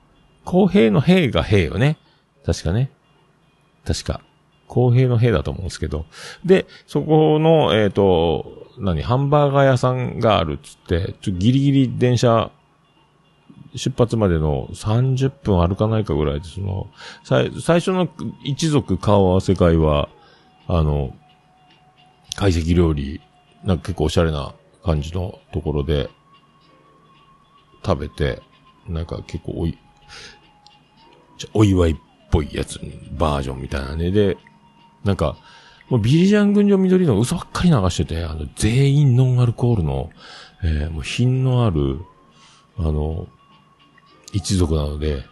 [0.50, 2.00] 公平の平が平よね。
[2.44, 2.90] 確かね。
[3.86, 4.22] 確か。
[4.68, 6.08] 公平の平だと思うんですけど。
[6.44, 12.50] で、そこの、えっ、ー、と、何、ハンバーガー屋さんがあるっつって、ちょギリギリ電車、
[13.76, 16.90] 出発までの30分歩かないかぐらいで、その、
[17.24, 18.10] 最初の
[18.44, 20.10] 一族顔合わせ会は、
[20.68, 21.16] あの、
[22.38, 23.22] 解析料理、
[23.64, 26.10] なんか結構おしゃれな感じのところで
[27.86, 28.42] 食べて、
[28.88, 29.78] なんか結構おい、
[31.54, 31.96] お祝いっ
[32.32, 32.80] ぽいやつ、
[33.12, 34.12] バージョンみたいなね。
[34.12, 34.38] で、
[35.04, 35.38] なんか、
[35.90, 40.12] もうビリジャン群青緑の嘘ばっかり流してて、あの、全員ノンアルコールの、
[40.64, 42.00] えー、もう品のある、
[42.78, 43.28] あの、
[44.34, 45.26] 一族なので、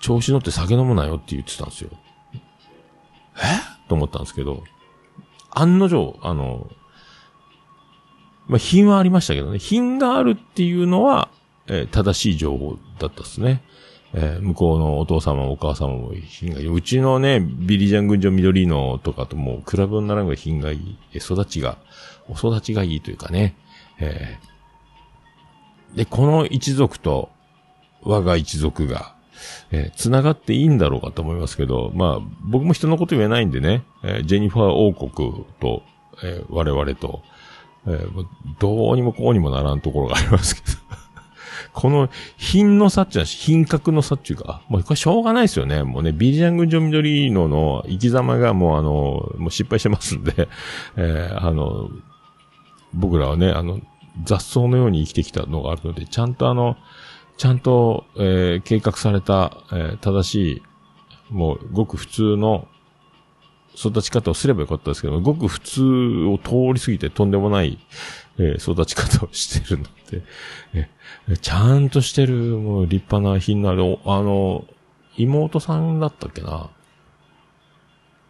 [0.00, 1.90] 調子乗って酒飲むなよって言ってたんですよ。
[3.38, 3.88] え？
[3.88, 4.62] と思ったんですけど、
[5.50, 6.70] 案の定、あの、
[8.46, 9.58] まあ、品はありましたけどね。
[9.58, 11.28] 品があるっていうのは、
[11.66, 13.62] えー、正しい情報だったですね。
[14.18, 16.68] えー、向こうのお父様お母様も品がいい。
[16.68, 20.98] うちのね、ビリジャン群青緑のとかともうクラブにならんぐらい品がいい。
[21.12, 21.76] え育ちが、
[22.26, 23.54] お育ちがいいというかね。
[23.98, 27.28] えー、で、この一族と
[28.02, 29.14] 我が一族が、
[29.70, 35.82] えー、繋がっていいんだろうかと思いますけど、まあ、僕も人のこと言えないんでね、えー、ジェニファー王国と、
[36.24, 37.22] えー、我々と、
[37.86, 38.26] えー、
[38.58, 40.85] どうにもこうにもならんところがありますけど
[41.76, 42.08] この
[42.38, 45.82] 品の差っちゃ、品格の差っていうか、もうこれしょうがないですよね。
[45.82, 48.90] もうね、ビリジャン群青緑のの生き様がもうあの、
[49.36, 50.48] もう失敗してますんで、
[50.96, 51.90] えー、あの、
[52.94, 53.80] 僕らはね、あの、
[54.24, 56.78] 雑草のように生きてきたのがあるので、ちゃんとあの、
[57.36, 60.62] ちゃんと、えー、計画された、えー、正しい、
[61.30, 62.68] もう、ごく普通の
[63.74, 67.78] 育ち方をすればよかったですけど、ごく普通を通り過ぎてとんでもない、
[68.38, 70.22] えー、育ち方をしてるので、
[70.74, 74.64] えー、ちゃんとしてる、もう立派な品のある、あの、
[75.16, 76.70] 妹さんだったっけな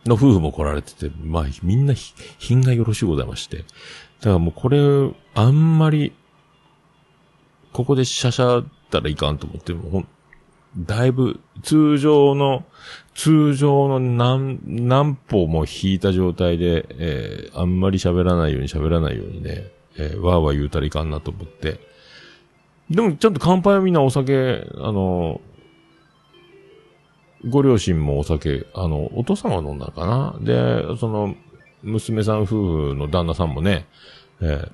[0.05, 1.95] の夫婦も来られてて、まあ、みんな
[2.39, 3.59] 品がよろしゅうございまして。
[3.59, 4.79] だからもうこれ、
[5.35, 6.13] あんまり、
[7.73, 10.07] ここでシャシャったらいかんと思って、もう
[10.79, 12.65] だいぶ、通常の、
[13.15, 21.81] 通常の何、何歩も引いた状態で、えー、あんまり喋らないように喋らないようにね、えー、わーわー言うたらいかんなと思って。
[22.91, 25.41] でも、ちゃんと乾杯はみんなお酒、あの、
[27.49, 30.37] ご両親もお酒、あの、お父さんは飲んだかな？
[30.41, 31.35] で、その、
[31.83, 32.47] 娘さん夫
[32.91, 33.87] 婦の旦那さんもね、
[34.41, 34.69] え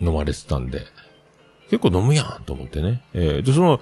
[0.00, 0.82] ー、飲まれてたんで、
[1.70, 3.02] 結構飲むやんと思ってね。
[3.14, 3.80] えー、で、その、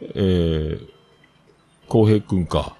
[0.00, 0.88] えー、
[1.88, 2.76] 公平くんか、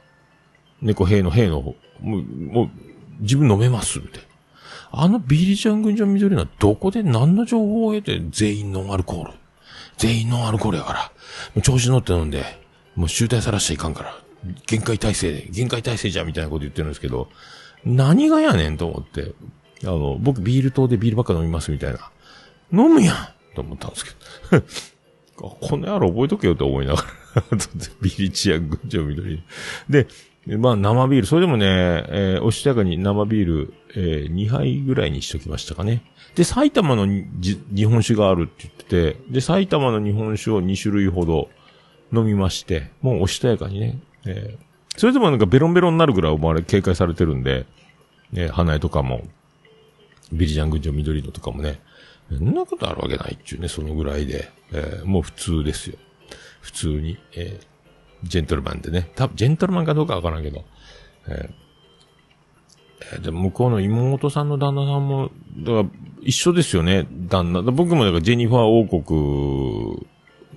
[0.83, 2.71] 猫兵の兵の方、もう、もう、
[3.21, 4.28] 自分飲めますって。
[4.91, 9.33] あのビリジャン軍じゃ緑のはどこで何の情報を得て全員ノンアルコール？
[9.99, 11.01] 全員ノンアルコールやから。
[11.01, 11.11] も
[11.57, 12.45] う調子乗って飲んで、
[12.95, 14.15] もう集大さらしちゃいかんから。
[14.67, 17.29] 限界体制で、限界体制じゃんみたいなこと言ってるんですけど、
[17.85, 19.35] 何がやねんと思って。
[19.85, 22.11] あの、僕ビール糖でビールばっか飲みますみたいな。
[22.73, 23.17] 飲むやん
[23.55, 24.11] と思ったんですけ
[24.57, 24.65] ど。
[25.37, 27.43] この野郎覚えとけよって思いながら
[28.03, 29.43] ビリチアン群青緑。
[29.89, 30.09] で、
[30.57, 36.03] まあ生ビール、それでもね、えー、おしとやかに生ビール、えー、2杯ぐらいにしときましたかね。
[36.35, 38.85] で、埼玉の日本酒があるって言って
[39.15, 41.49] て、で、埼玉の日本酒を2種類ほど
[42.13, 47.67] 飲みまして、もうおしとやかにね、えー、それでもなんかベロンベロンになるぐらい思われ、警戒されてるんで、
[48.33, 49.23] ね、花江とかも、
[50.33, 51.81] ビリジャン群青緑のとかもね、
[52.31, 54.51] そんなことあるわけないっちゅうね、そのぐらいで。
[54.73, 55.97] えー、もう普通ですよ。
[56.61, 57.67] 普通に、えー、
[58.25, 59.11] ジェントルマンでね。
[59.15, 60.65] 多分、ジェントルマンかどうかわからんけど。
[61.29, 65.85] えー、で向こうの妹さんの旦那さんも、だから
[66.23, 67.63] 一緒ですよね、旦那。
[67.63, 70.07] 僕もだからジェニファー王国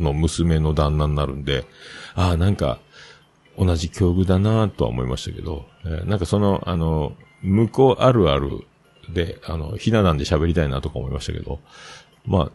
[0.04, 1.66] の娘の旦那になるんで、
[2.16, 2.80] ああ、なんか、
[3.58, 8.66] 同じ境遇だなとは思いましたけど、えー、なんかその、あの、向こうあるある
[9.14, 11.60] で、あの、ひな壇で喋りたいなとか思いましたけど、
[12.26, 12.52] まあ、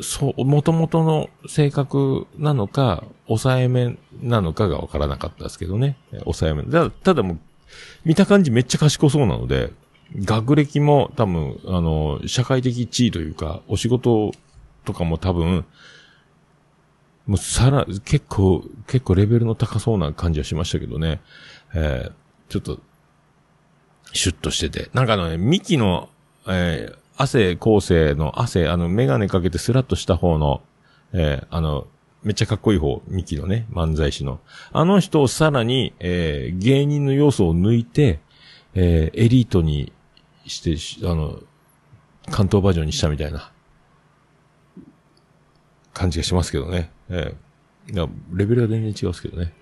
[0.00, 5.96] そう、元々の性格なのか、抑えめなのかがわからなかったですけどね。
[6.24, 6.62] 抑えめ。
[6.64, 7.38] ただ、ただもう、
[8.04, 9.72] 見た感じめっちゃ賢そうなので、
[10.14, 14.32] 学歴も多分、あの、社会的地位というか、お仕事
[14.84, 15.64] とかも多分、
[17.26, 21.20] もうさら、結構、結構レベルの高そうな感じはしましたけどね。
[21.74, 22.12] えー、
[22.48, 22.80] ちょっと、
[24.12, 24.90] シュッとしてて。
[24.94, 26.08] なんかあのね、ミキの、
[26.46, 30.62] えー、汗構成の汗、あの、メガネかけてスラッとした方の、
[31.12, 31.86] えー、あの、
[32.22, 34.40] めっちゃかっこいい方、ミキのね、漫才師の。
[34.72, 38.20] あの人をさらに、えー、芸人の要素を抜いて、
[38.74, 39.92] えー、エリートに
[40.46, 41.40] してし、あの、
[42.30, 43.52] 関東バージョンにしたみたいな、
[45.94, 46.90] 感じがしますけどね。
[47.08, 49.54] えー、いや、レベルが全然違うんですけどね。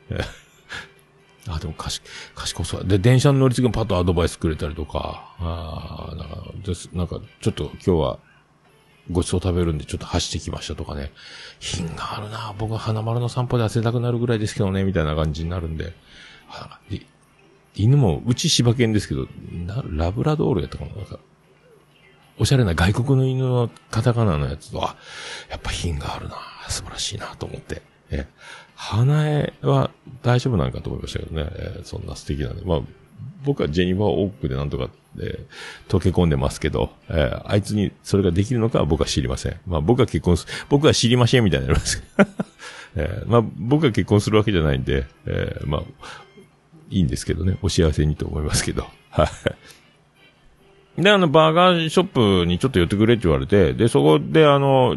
[1.49, 2.03] あ、でも賢、
[2.35, 2.85] 賢そう。
[2.85, 8.19] で、電車の乗り継ぎもパッとアドバイスくれたりとか、ああ、なんか、です、なんか、ちょっと今日は、
[9.11, 11.13] ごちそう食べるんでちょっと走ってきましたとかね。
[11.61, 15.93] 品があるな僕は花丸の散歩で汗たくなるぐらいですけどね、みたいな感じになるんで。
[16.89, 17.07] で
[17.75, 19.27] 犬も、うち柴犬ですけど、
[19.91, 21.19] ラブラドールやったかななんか、
[22.39, 24.97] おしゃれな外国の犬のカタカナのやつと、あ、
[25.51, 26.37] やっぱ品があるな
[26.69, 27.83] 素晴らしいなと思って。
[28.11, 28.27] え、
[28.85, 29.91] 花江は
[30.23, 31.49] 大丈夫なんかと思いましたけどね。
[31.55, 32.63] えー、そんな素敵なんで。
[32.67, 32.81] まあ、
[33.43, 39.59] 僕はジェニファーオークでなんとか、えー、溶け込んでますけど、えー、あいつにそれができるのかは僕は知りません。
[39.67, 42.03] まあ僕は結婚す、僕は知りませんみたいになります。
[42.95, 45.83] えー、まあ僕は結婚するわけじゃないんで、えー、まあ、
[46.91, 47.57] いいんですけどね。
[47.63, 48.87] お幸せにと思いますけど。
[49.09, 49.31] は
[50.99, 51.03] い。
[51.03, 54.97] で、あの、バーガーショップにちょっと寄ってくれって言われて、で、そこであの、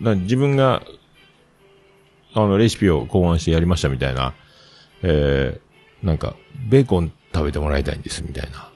[0.00, 0.82] 自分が
[2.36, 4.34] あの、レシピを考案してやりましたみたいな、
[5.02, 6.36] えー、なんか、
[6.68, 8.70] ベーコン食べてもらいたいんです、みたいな。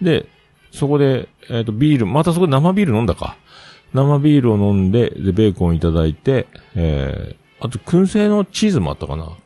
[0.00, 0.26] で、
[0.70, 3.36] そこで、えっ、ー、と、ビール、またそこで生ビール飲んだか。
[3.92, 6.46] 生ビールを飲んで、で、ベーコンいただいて、
[6.76, 9.36] えー、あと、燻製のチーズもあったかな。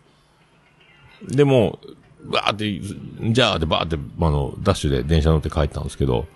[1.28, 1.78] でも、
[2.24, 6.26] バーって、じゃあ、で、バーって、あの、ダッシュで電車乗って帰ったんですけど、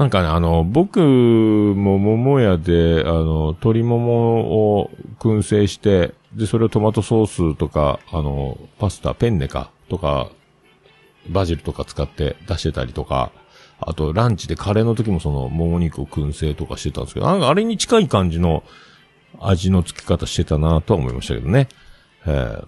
[0.00, 10.30] なんかね、あの、僕も桃屋で、あの、鶏ももを燻製して、で、それをトマトソースとか、あの、パスタ、ペンネか、とか、
[11.28, 13.30] バジルとか使って出してたりとか、
[13.78, 18.62] あとランチでカレーの時もその、もも肉を燻製とかしてたんですけど、なんかあれに近い感じの
[19.38, 21.68] 味の付き方してたなとは思いましたけどね。
[22.24, 22.64] えー、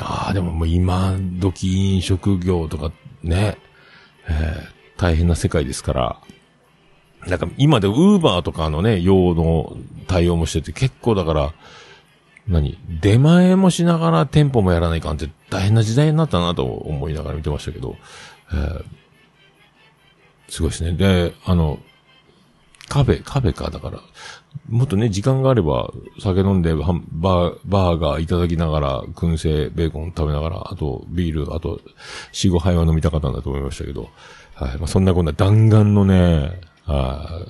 [0.00, 3.56] ああ、でももう今時飲食業とかね、
[4.28, 6.20] えー、大変な世界ですから、
[7.26, 11.52] なんか今でウーバーとかのね、用の対応もしてて結構だから、
[12.46, 17.96] 何出前もしながら店舗もやらないかんって大変な時代になったなと思いながら見てましたけど、
[18.52, 18.84] えー、
[20.48, 20.92] すごいですね。
[20.92, 21.78] で、あの、
[22.88, 24.00] カフェ、カフェか、だから、
[24.68, 27.02] もっとね、時間があれば、酒飲んで、バー、
[27.64, 31.80] バーガーいただきながら、燻製、ベーコン食べながら、あと、ビール、あと、
[32.32, 34.10] 四五杯は飲みたかったんだと思いましたけど、
[34.54, 34.78] はい。
[34.78, 37.46] まあ、そんなこんな弾丸のね、は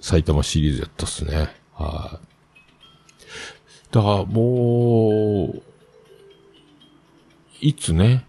[0.00, 0.02] い。
[0.02, 1.54] 埼玉シリーズやったっすね。
[1.74, 2.32] はい。
[3.92, 5.62] だから、もう、
[7.60, 8.26] いつね、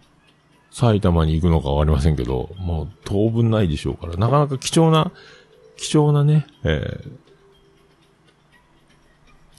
[0.70, 5.12] 埼玉に行くのかわかりませんけど、もう当分ないでしょうから、なかなか貴重な、
[5.76, 7.10] 貴重なね、えー、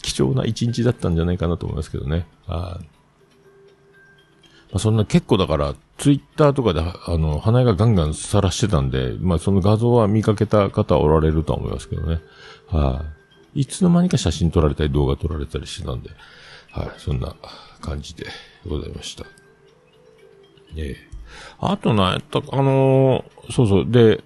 [0.02, 2.26] 貴重な一日だったんじゃないかなと思いますけどね。
[2.48, 2.80] あ
[4.72, 12.20] まあ、そんな結構だから、ツイッターとかで、あの、鼻がガンガン晒してたんで、まあその画像は見かけた方おられるとは思いますけどね。
[12.68, 13.06] は
[13.54, 16.10] い、いつの間にか写真撮られたり動画撮られたりしてたんで、
[16.72, 17.36] はい、そんな
[17.82, 18.26] 感じで
[18.68, 19.26] ございました。
[20.76, 21.16] ええ。
[21.60, 24.24] あとな、やった、あのー、そうそう、で、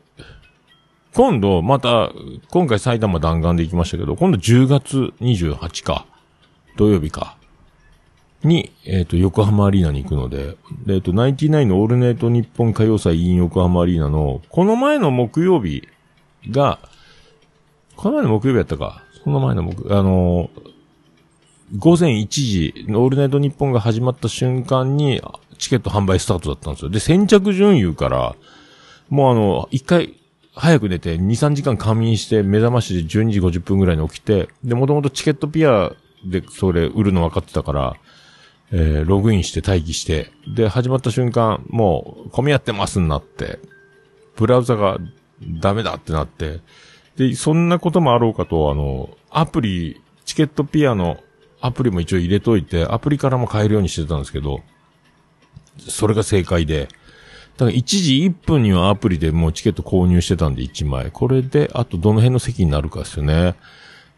[1.13, 2.11] 今度、また、
[2.49, 6.05] 今回埼玉弾丸で行きましたけど、今度10月28か、
[6.78, 7.38] 土曜日か、
[8.44, 15.88] に、えっ、ー、と、横浜アリーナに行くので、えっ、ー、と、ナインティナインのオールネイト日本歌謡祭 in 横浜アリーナの、この前の木曜日
[16.50, 16.80] が、
[17.96, 25.22] この前の木曜日やったか、その前の木、あのー、午前1時、オールナイト日本が始まった瞬間に、
[25.58, 26.90] チケット販売スタートだったんですよ。
[26.90, 28.36] で、先着順優から、
[29.10, 30.16] もうあの、一回、
[30.56, 35.92] 早く寝て、2、3時間仮眠して、目覚ましで12時50分ぐらいに起きて、で、もともとチケットピア
[36.26, 37.96] で、それ、売るの分かってたから、
[38.72, 43.59] えー、ログインして待機して、で、始まった瞬間、もう、混み合ってますになって、
[44.36, 44.97] ブラウザが
[45.59, 46.59] ダメだってなって、
[47.17, 51.17] で、そんなこともあろうかと、あの、アプリ、チケットピアの
[51.61, 54.61] アプリも一応入れといて、アプリからも買えるようにしてたんですけど、
[55.78, 56.88] それが正解で、
[57.57, 61.11] だから1時1分にはアプリでもうチケット購入してたんで1枚。
[61.11, 63.55] これで、あとどの辺の席になるかですよね。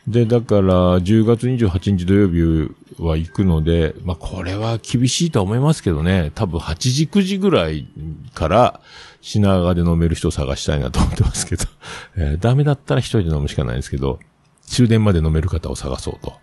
[0.08, 6.32] で、だから、10月28日土曜日は行くので、まあ、これは厳しいとは思いますけどね。
[6.34, 7.88] 多分8時、9時ぐらい
[8.34, 8.82] から、
[9.22, 11.66] 品川で飲める人を探したいなと思ってますけど。
[12.18, 14.20] えー、ダメだったら一人で飲むしかないんですけど、
[14.64, 16.34] 終電まで飲める方を探そうと、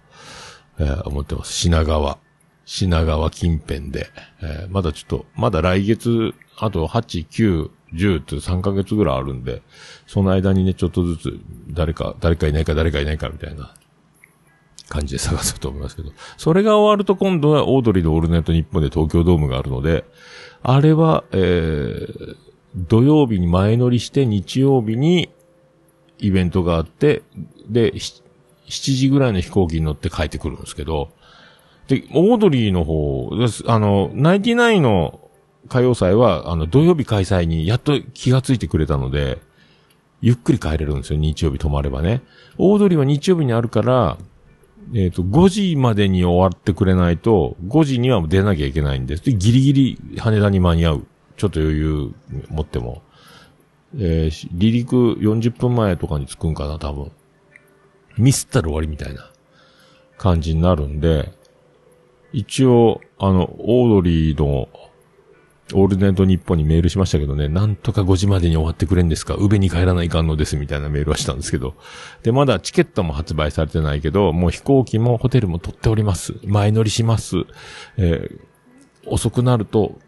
[0.78, 1.52] えー、思ってます。
[1.52, 2.18] 品川。
[2.64, 4.08] 品川近辺で。
[4.40, 9.62] えー、まだちょっと、まだ来月、あと8、9、10って3ヶ月ぐらいあるんで、
[10.06, 13.74] その間にね、ちょっとずつ、誰か、誰かいないか誰かいないかみたいな
[14.88, 20.04] 感じで探そうと思いますけど、それが終わると今度はオードリーのオールネット日本で東京ドームがあるので、
[20.62, 22.36] あれは、えー、
[22.76, 25.30] 土曜日に前乗りして日曜日に
[26.18, 27.22] イベントがあって、
[27.68, 28.22] で、7
[28.68, 31.10] 時ぐらいの飛行機に乗って帰ってくるんですけど、
[31.86, 33.30] で、オードリーの方、
[33.66, 35.27] あの、ナインティナインの
[35.68, 39.38] 歌謡祭は、あの、土曜日開催にやっと気がついてくれたので、
[40.20, 42.22] ゆっくり帰れるんですよ、日曜日泊まればね。
[42.56, 44.18] オードリーは日曜日にあるから、
[44.94, 49.24] えっ、ー、と、5時までに終わってくれないと、5時には出なきゃいけないんです。
[49.24, 51.06] で、ギリギリ羽田に間に合う。
[51.36, 52.14] ちょっと余裕
[52.48, 53.02] 持っても。
[53.96, 57.12] えー、離陸40分前とかに着くんかな、多分。
[58.16, 59.30] ミスったら終わりみたいな
[60.16, 61.32] 感じになるんで、
[62.32, 64.68] 一応、あの、オードリーの
[65.74, 69.34] オールナイト日本にメールしましたけどね、なんとか5時までに終わってくれんですか？
[69.34, 71.74] 宇部に帰らないかんのですみたいなメールはしたんですけど。
[72.22, 76.34] で、まだチケットも発売されてないけど、もう飛行機もホテルも取っております。
[76.44, 77.36] 前乗りします。
[77.96, 78.38] えー、
[79.06, 79.98] 遅くなると、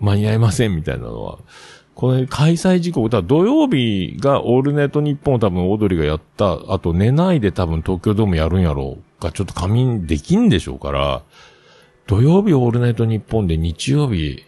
[0.00, 1.38] 間に合いませんみたいなのは、
[1.94, 11.22] これ開催時刻、だ土曜日がオールネット日本を多分オードリーがやった、あと寝ないで多分東京ドームやるんやろうか、ちょっと仮眠できんでしょうから、
[12.08, 14.42] 土曜日オールナイト日本で日曜日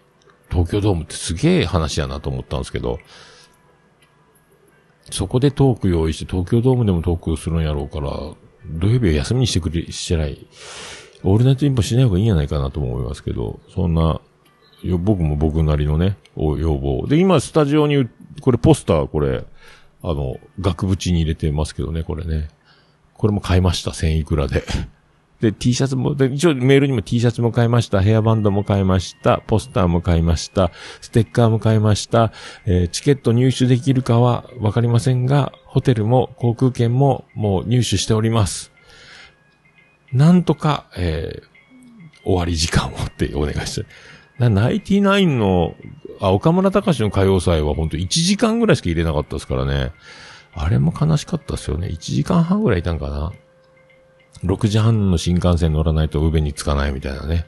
[0.50, 2.98] 東京ドームってすげえ話やなと思ったんですけど、
[5.11, 8.11] そこでトーク用意して東京ドームでもトークするんやろうから、
[8.66, 10.46] 土曜日は休みにしてくれ、してない。
[11.22, 14.22] オールナイト日本しない方がいいんじゃないかなと思いますけど、そんな、
[15.00, 17.06] 僕も僕なりのね、要望。
[17.06, 18.08] で、今スタジオに、
[18.40, 19.44] これポスター、これ、
[20.02, 22.48] あの、額縁に入れてますけどね、これね。
[23.12, 24.64] これも買いました、1000いくらで。
[25.41, 30.70] で、T シャツも、で、一応メールにも T シャツも買いました、ヘアバンドも買いました、ポスターも買いました、
[31.01, 32.32] ステッカーも買いました、
[32.66, 38.70] えー、チケット入手できるかはわかりませんが、ホテルも航空券ももう入手しております。
[40.12, 43.86] なんとか、えー、終わり時間をってお願いして。
[44.38, 45.74] な、ナイティナインの、
[46.20, 49.93] あ、岡村隆史の歌謡祭はほんと1時間ぐらいしか入れなかったですからね。
[50.53, 51.88] あれも悲しかったですよね。
[51.88, 53.32] 1時間半ぐらいいたんかな。
[54.44, 57.46] 6時半の新幹線乗らないと宇部に着かないみたいなね。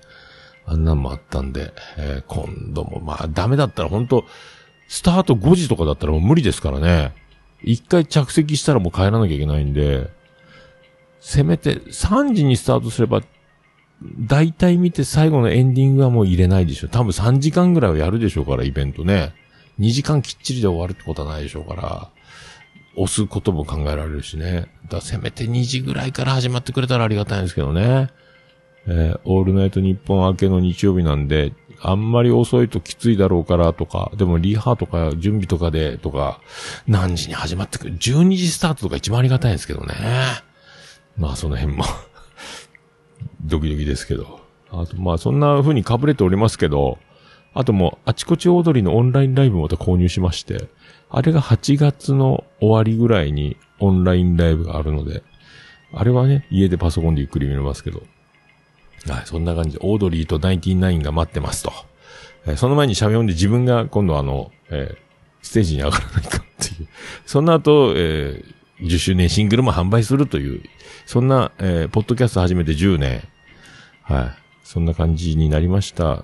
[0.65, 4.25] あんなんもあったんで、えー、今度もまあダメだったら本当
[4.89, 7.15] スタート5時とかだったらもう無理ですからね。
[7.63, 10.11] 一回着席したらもう帰らなきゃいけないんで、
[11.21, 13.23] せめて3時にスタートすれば、
[14.19, 16.89] 大体見て最後のエンディングはもう入れないでしょ。
[16.89, 19.33] 多分3時間ぐらいはやるでしょうから、イベントね。
[19.79, 22.11] 2時間きっちりで終わるってことはないでしょうから。
[22.97, 24.67] 押すことも考えられるしね。
[24.89, 28.11] だせめて2時ぐらいから始まってくれたらありがたいんですけどね。
[28.87, 36.41] えー、オールナイト日本明けの日曜日なんで、あんまり遅いときついだろうからとか、でもリハとか準備とかでとか、
[36.87, 37.97] 何時に始まってくる。
[37.97, 39.95] 12時スタートとか一番ありがたいんですけどね。
[41.17, 41.85] まあその辺も
[43.45, 44.41] ドキドキですけど。
[44.71, 46.99] あとまあそんな風に被れておりますけど、
[47.55, 50.69] あともうあちこち踊りのオンラインライブもまた購入しまして、
[51.15, 55.23] あれが8月の終わりぐらいにオンラインライブがあるので、
[55.93, 58.03] あれはね、家でパソコンでゆっくり見れますけど。
[59.07, 61.73] はい、そんな感じで、オードリーとナインティナインが待ってますと。
[62.47, 64.97] えー、その前に喋読んで自分が今度あの、えー、
[65.43, 66.89] ステージに上がらないかっていう。
[67.27, 70.63] その後、えー、10周年シングルも販売するという、
[71.05, 73.23] そんな、えー、ポッドキャスト始めて10年。
[74.03, 74.42] はい。
[74.63, 76.23] そんな感じになりました。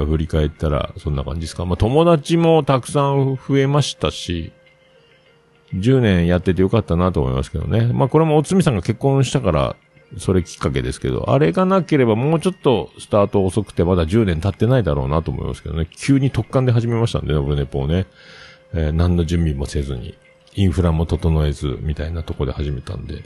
[0.00, 1.64] あ振り返ったら、そんな感じですか。
[1.64, 4.52] まあ、友達もたくさん増えましたし、
[5.74, 7.92] 10年やっててよかったなと思いますけどね。
[7.92, 9.76] まあ、これもおつみさんが結婚したから、
[10.18, 15.88] それきっかけですけど、あれがなければもうちょっとスタート遅くてまだ10年経ってないだろうなと思いますけどね。
[15.90, 18.06] 急に特感で始めましたんでね、オルネポをね。
[18.72, 20.16] えー、何の準備もせずに、
[20.54, 23.24] インフラも整えず、みたいなとこで始めたんで。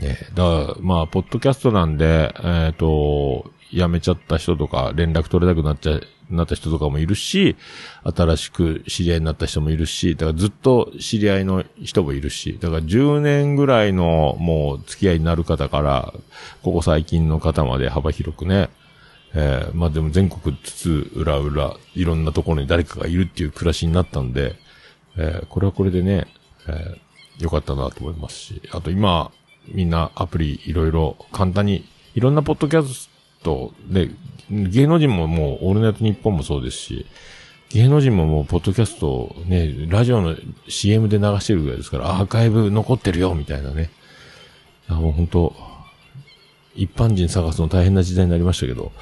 [0.00, 7.56] えー、だから、まあ、ポッドキャストなんで、えっ、ー、と、辞めちゃった人とか、連絡取れなくなっちゃ、なった人とかもいるし、
[8.04, 16.12] 新しく知り合いになった人もいるし、だからずっと知り合いの人もいるし、だから10年ぐらいのもう付き合いになる方から、
[16.62, 18.68] ここ最近の方まで幅広くね、
[19.34, 24.54] えー、まあでも全国津々浦々、いろんなところに誰かがいるっていう暮らしになったんで、
[25.16, 26.26] えー、これはこれでね、
[26.66, 29.30] えー、よかったなと思いますし、あと今、
[29.72, 33.10] みんなアプリいろいろ簡単に、いろんなポッドキャス
[33.42, 34.10] トで、
[34.50, 37.06] 芸能人ももうオールナイトニッポンもそうですし、
[37.70, 40.34] 芸能人ももうポッドキャストね、ラジオの
[40.68, 43.90] CM で流してるぐらいですから、アーカイブ残ってるよ、みたいなね。
[44.88, 45.54] あもう本当
[46.74, 48.92] 一般人探すの大変な時代になりましたけど、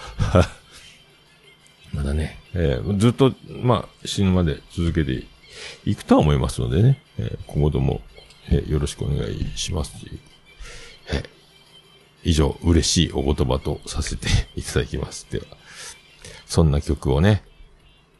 [1.92, 5.24] まだね、えー、ずっと、まあ、死ぬまで続けて
[5.84, 8.00] いくとは思いますのでね、えー、今後とも、
[8.48, 9.92] えー、よろしくお願いします。
[11.12, 11.22] え
[12.24, 14.26] 以上、嬉しいお言葉とさせて
[14.56, 15.26] いただきます。
[15.30, 15.44] では、
[16.44, 17.44] そんな曲をね、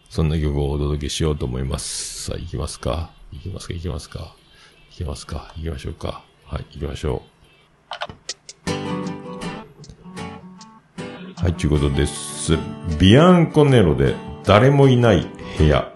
[0.09, 2.27] そんな曲をお届けしようと思います。
[2.27, 4.35] さあ、行きますか行きますか行きますか
[4.91, 7.37] 行きますか行きましょうかはい、行きましょう。
[11.43, 12.57] はい、ということです。
[12.99, 14.15] ビアンコネロで
[14.45, 15.27] 誰もいない
[15.59, 15.96] 部屋。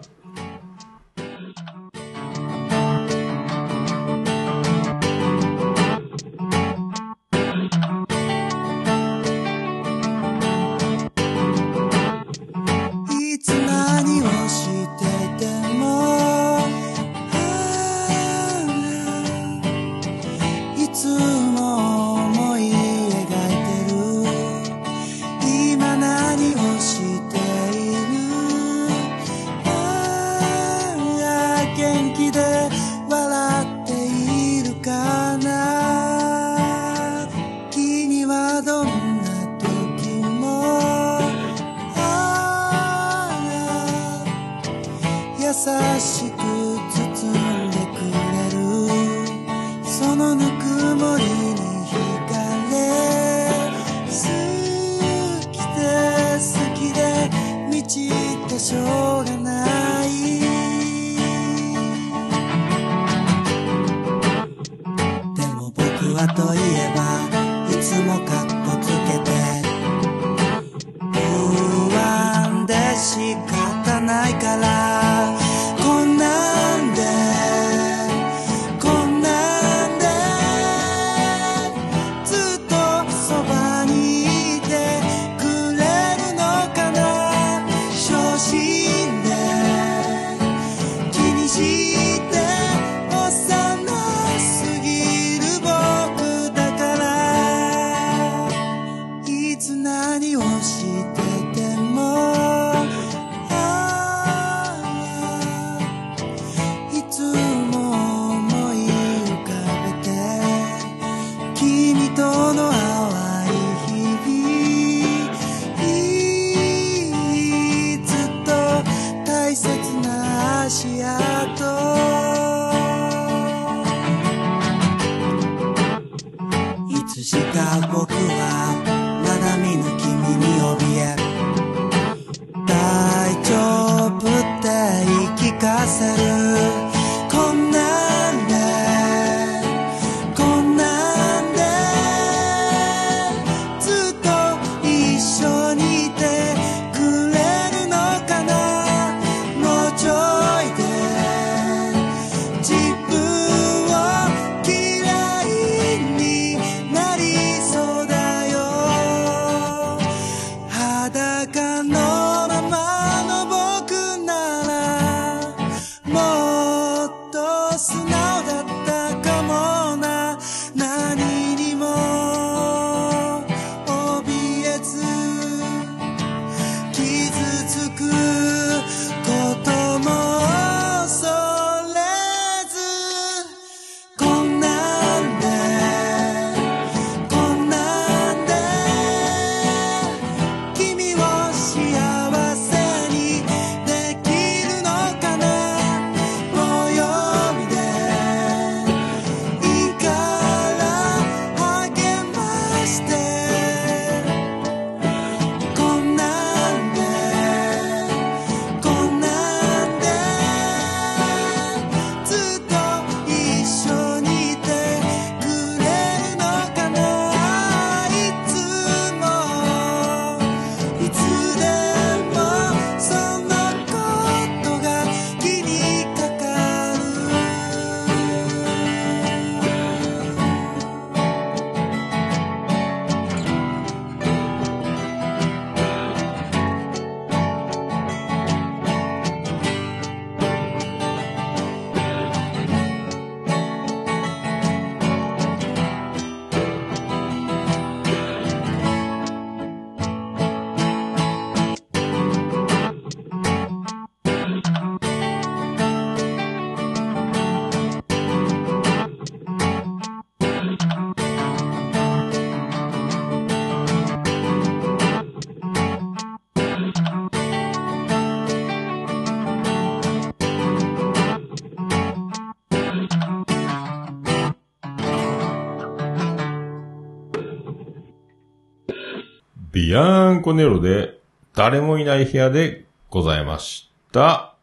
[280.40, 281.18] ビアンコネロで、
[281.54, 284.54] 誰もいない部屋でございました。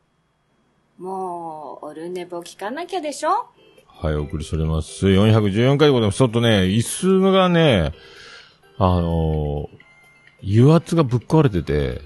[0.98, 3.46] もう、オルネボ聞かなきゃでしょ？
[3.86, 5.06] はい、お送りしております。
[5.06, 6.18] 414回でございます。
[6.18, 7.94] ちょっとね、椅子がね、
[8.80, 9.78] あのー
[10.44, 12.02] 油圧がぶっ壊れてて、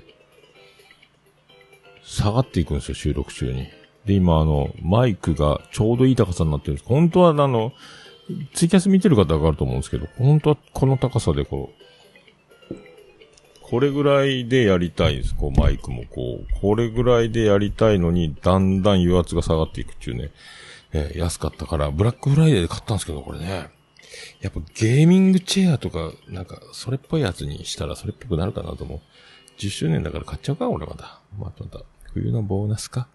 [2.04, 3.68] 下がっていくんですよ、収録中に。
[4.06, 6.88] で、今、あの、マイクがちょうどいい高さになってるんです。
[6.88, 7.72] 本当は、あの、
[8.54, 11.81] ツイキャス見てる方はわかると思うんですけど、本当はこの高さでこう、
[13.72, 15.34] これぐらいでやりたいんです。
[15.34, 20.32] こう、マイクもこう、これぐらいでやりたいのに、だんだん油圧が下がっていくっていうね。
[20.92, 23.70] えー安かったから、ブラックフライデーで買ったんですけど、これね。
[24.42, 29.00] やっぱゲーミングチェアとか、なんか、それっぽいやつにしたらそれっぽくなるかなと思う。
[29.58, 31.22] 10周年だから買っちゃうか、俺まだ。
[31.40, 31.80] まあ、また、
[32.14, 33.08] 冬のボーナスか、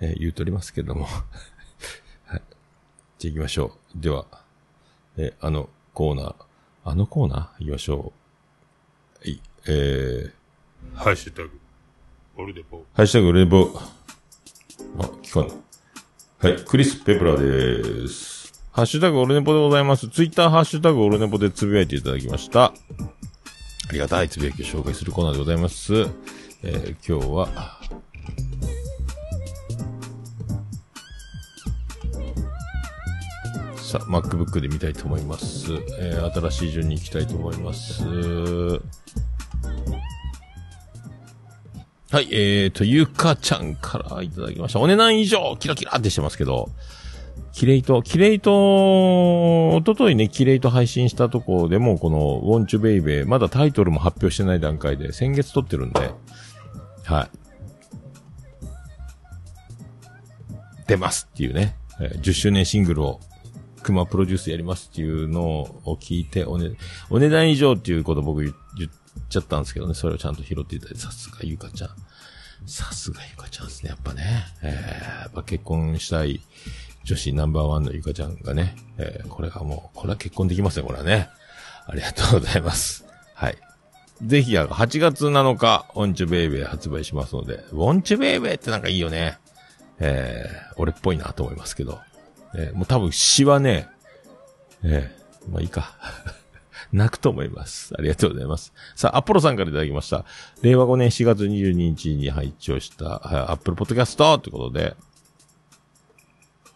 [0.00, 1.04] えー言うとりますけども。
[2.24, 2.42] はい。
[3.18, 4.00] じゃあ行きましょう。
[4.00, 4.24] では、
[5.18, 6.34] えーあのコーナー、
[6.84, 7.64] あのコーナー？
[7.64, 8.14] 行きましょ
[9.24, 9.28] う。
[9.28, 11.50] はい、えー、ハッシュタグ、
[12.36, 12.84] オルデポ。
[12.94, 13.70] ハッシュタグ、オルデポ。
[14.98, 15.46] あ、聞かな
[16.48, 16.52] い。
[16.54, 18.40] はい、クリス・ペプラです。
[18.72, 20.08] ハッシュタグオルネポでございます。
[20.08, 22.66] ツイッターハッシュタグオルネポでつぶやいていただきました。
[22.66, 22.72] あ
[23.92, 25.92] りがたいつぶやきを紹介するコーナーでございます。
[26.62, 27.48] えー今日は、
[33.76, 35.72] さあ、MacBook で見たいと思います。
[35.98, 38.02] えー新しい順に行きたいと思います。
[42.10, 44.80] はい、えーと、ゆかちゃんからいただきました。
[44.80, 46.68] お値段以上、キラキラってしてますけど、
[47.52, 48.50] キレイト、キレイト、
[49.76, 56.10] おとといね、キレイト配信したとこでも、この、ウォンチュベイベー、まだタイトルも発表してない段階で、先月撮ってるんで、
[57.04, 57.30] はい。
[60.88, 63.20] 出ますっていうね、え10周年シングルを、
[63.84, 66.72] クマプロデュースやりますっていうのを聞いて、おね、
[67.08, 68.56] お値段以上っていうこと僕言言っ
[69.28, 71.90] ちゃったんですけどね、それをちゃんと拾っていただいて、さすがゆかちゃん。
[72.66, 74.44] さすがゆかちゃんですね、やっぱね。
[74.62, 76.40] えー、やっぱ結婚したい
[77.04, 81.28] 女子ナンバーワンのゆかちゃんがね、えー、これがもう、これは結婚できますね、これはね。
[81.86, 83.04] ありがとうございます。
[83.34, 83.58] はい。
[84.22, 89.38] ぜひ、あの8月7日、オンチュベイベー発売しますので、ウォンチュベイベーってなんかいいよね。
[89.98, 91.98] えー、俺っぽいなと思いますけど。
[92.54, 93.88] えーもう多分詩はね、
[94.82, 95.94] えー、まあいいか。
[96.92, 97.94] 泣くと思います。
[97.98, 98.72] ありがとうございます。
[98.96, 100.24] さあ、アポロさんからいただきました。
[100.62, 104.96] 令和5年4月22日に配置をした、アップルポッドキャストということで、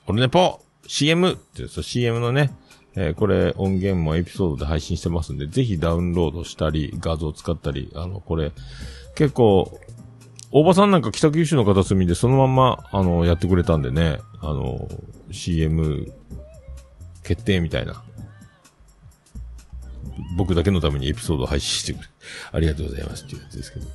[0.07, 1.33] オルネポ !CM!
[1.33, 2.53] ってそう CM のね、
[2.97, 8.53] えーこれ音源もエピソードで配信してますんで、ぜひダウンロードしたり、画像使ったり、あの、これ、
[9.17, 9.81] 結構、
[10.53, 14.89] 大場さんなんか北九州の片隅でそのまんま、あの、やってくれたんでね、あの、
[15.33, 16.13] CM
[17.25, 18.05] 決定みたいな。
[20.37, 22.09] 僕だけのためにエピソードを配信してくれ。
[22.53, 23.87] ありがとうございますっていうやつですけど。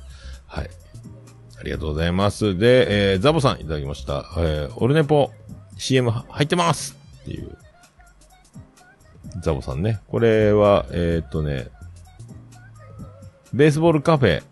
[0.46, 0.70] はい。
[1.58, 2.58] ありがとうございます。
[2.58, 4.24] で、えー、ザボさんいただきました。
[4.38, 5.30] えー、オルネポ
[5.76, 7.56] CM 入ってますっていう。
[9.42, 10.00] ザボさんね。
[10.08, 11.68] これは、えー、っとね、
[13.52, 14.42] ベースボールカフェ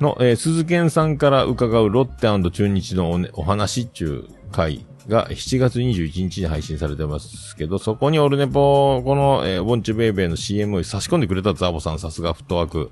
[0.00, 12.90] の、えー、鈴賢さんから伺うロッテ中日のお,、ね、お話っていう回が7月21日に配信されてますけど、そこにオルネポ、この、えー、ウォンチュベイベーの CM を差し込んでくれたザボさん、さすがフットワーク。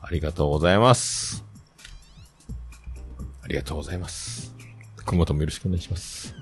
[0.00, 1.44] ありがとうございます。
[3.42, 4.54] ありがとうございます。
[5.04, 6.34] 今後ともよろしくお願いします。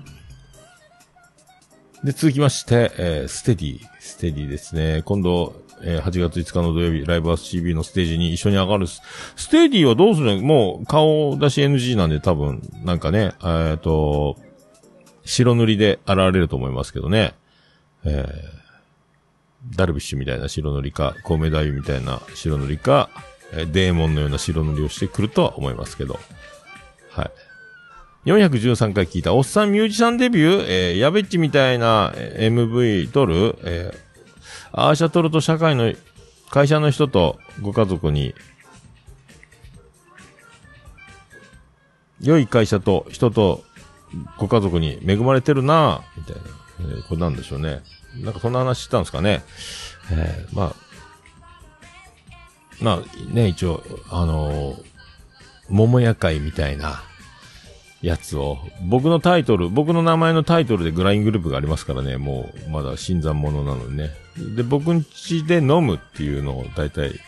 [2.03, 5.01] で、続きまして、えー、ステディ、ステディですね。
[5.05, 9.01] 今度、えー8月5日の土曜日、ライブアス CB のステージに一緒に上がるス。
[9.35, 10.41] ステディはどうするの？
[10.41, 14.37] もう顔出し NG なんで多分、なんかね、えっ、と、
[15.27, 17.33] 白塗りで現れると思いますけどね。
[18.05, 23.09] えー、ダルビッシュみたいな白塗りか、コメダイみたいな白塗りか、
[23.51, 26.17] えーデーモンのような白塗りをしてくるとは思いますけど。
[27.11, 27.31] はい。
[28.29, 33.97] 413回聞いた、おっさんミュージシャンデビュー、えー、やべっちみたいな MV 撮る、えー、
[34.71, 35.93] アーシャ撮ると社会の、
[36.49, 38.33] 会社の人とご家族に、
[42.21, 43.63] 良い会社と人と
[44.37, 46.41] ご家族に恵まれてるなぁみたいな。
[46.79, 47.81] えーこれなんでしょうね。
[48.23, 49.43] なんかそんな話したんですかね。
[50.11, 50.75] えーまあ、
[52.81, 54.83] まあね、一応、あのー
[55.69, 57.03] 桃屋会みたいな
[58.01, 64.11] やつを、僕のタイトル、僕の名前のタイトルでグライングループがありますからね、もう、まだ新参者なのでね。
[64.55, 67.19] で、僕ん家で飲むっていうのを大体、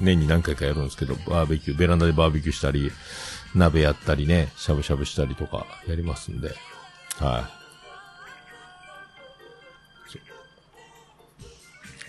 [0.00, 2.90] 年に何回かやるんですけど、バーベキュー、ベランダでバーベキューしたり、
[3.54, 6.48] 鍋やったりね、しゃぶしゃぶしたりとかやりますんで、
[7.18, 7.64] はい。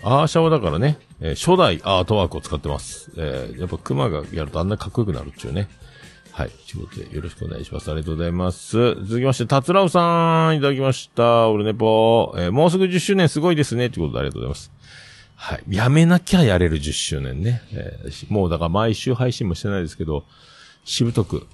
[0.02, 3.10] アーシャをだからね、えー初代アートワークを使ってます。
[3.16, 5.68] えーやっぱ熊がやるとあんなかっこよくなるっていうね。
[6.32, 6.50] はい。
[6.70, 7.90] ということで、よろしくお願いします。
[7.90, 8.76] ありがとうございます。
[9.06, 11.48] 続きまして、たつらうさん、いただきました。
[11.48, 12.34] オルネポ。
[12.36, 13.88] えーもうすぐ10周年すごいですね。
[13.88, 14.70] ということで、ありがとうございます。
[15.36, 15.62] はい。
[15.68, 17.62] やめなきゃやれる10周年ね。
[17.72, 20.24] えーもうだから毎週配信もしてないですけど、
[20.86, 21.46] しぶとく。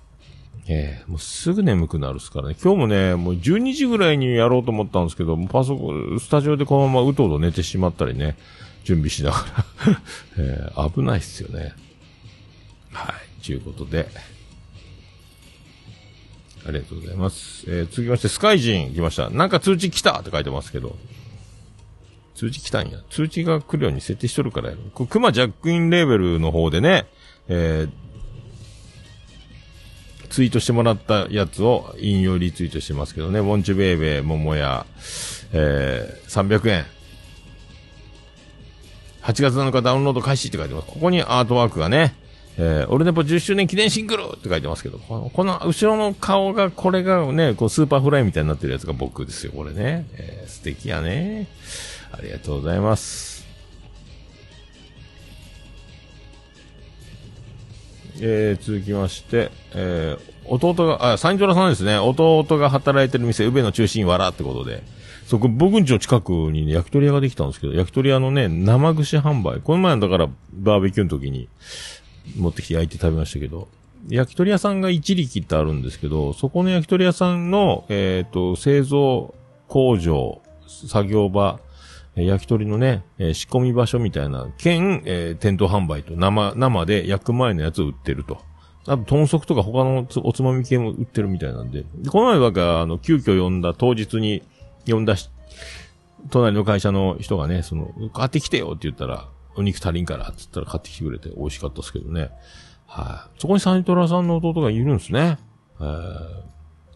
[0.69, 2.57] えーもうすぐ眠くなるっすからね。
[2.63, 8.37] 今日もね、もう12時ぐらいにやろうと思ったんですけど、パソコン、スタジオでこのままうとうと寝てしまったりね、
[8.85, 10.01] 準備しながら、
[10.39, 11.73] えー危ないっすよね。
[12.93, 13.45] はい。
[13.45, 14.09] ということで、
[16.65, 17.65] ありがとうございます。
[17.67, 19.31] えー続きまして、スカイジン来ました。
[19.31, 20.97] なんか通知来たって書いてますけど、
[22.37, 22.99] 通知来たんや。
[23.11, 24.83] 通知が来るように設定しとるからやろ。
[24.95, 27.07] これクマジャックインレーベルの方でね、
[27.49, 28.02] えー
[30.33, 33.41] ツイートしてもらったやつを引用リツイートしてますけどね。
[33.41, 34.87] ウォンチュベイベー、桃屋、
[35.53, 36.87] えー、300円。
[39.21, 40.87] 8月7日ダウンロード開始って書いてます。
[40.87, 42.15] ここにアートワークがね、
[42.57, 50.07] えー、オルネポ10周年記念シングルって書いてますけど、この、この後ろの顔が、これがね、こうスーパーフライみたいになってるやつが僕ですよ、これね。
[50.15, 51.47] えー、素敵やね。
[52.11, 53.32] ありがとうございます。
[58.25, 61.99] えー、続きまして、えー、弟が、あ、サンジョラさんですね。
[61.99, 64.85] 弟が働いてる店、宇部の中心わらってことで。
[65.27, 69.61] そこ、僕んちの近くにね、焼き鳥屋ができたんですけど、焼き鳥屋のね、生串販売。
[69.61, 71.49] この前だから、バーベキューの時に、
[72.37, 73.67] 持ってきて焼いて食べましたけど、
[74.09, 79.35] 焼き鳥屋さんが一力ってあるんですけど、そこの焼き鳥屋さんの、えっ、と、製造
[79.67, 81.59] 工場、作業場、
[82.15, 88.39] 焼き鳥のね、えー仕込み場所みたいな、兼、えー店頭販売と生、生で焼く前のやつを売ってると。
[88.87, 91.85] あと、豚足とか他のおつまみ系も売ってるみたいなんで。
[91.95, 94.43] でこの前だから、あの、急遽呼んだ当日に
[94.87, 95.31] 呼んだし、
[96.31, 102.31] 隣の会社の人がね、その、買ってきてよって言ったら、お肉足りんからって言ったら買ってきてくれて美味しかったですけどね。
[102.87, 105.39] はい、そこにサニトラさんの弟がいるんですね。
[105.81, 105.85] え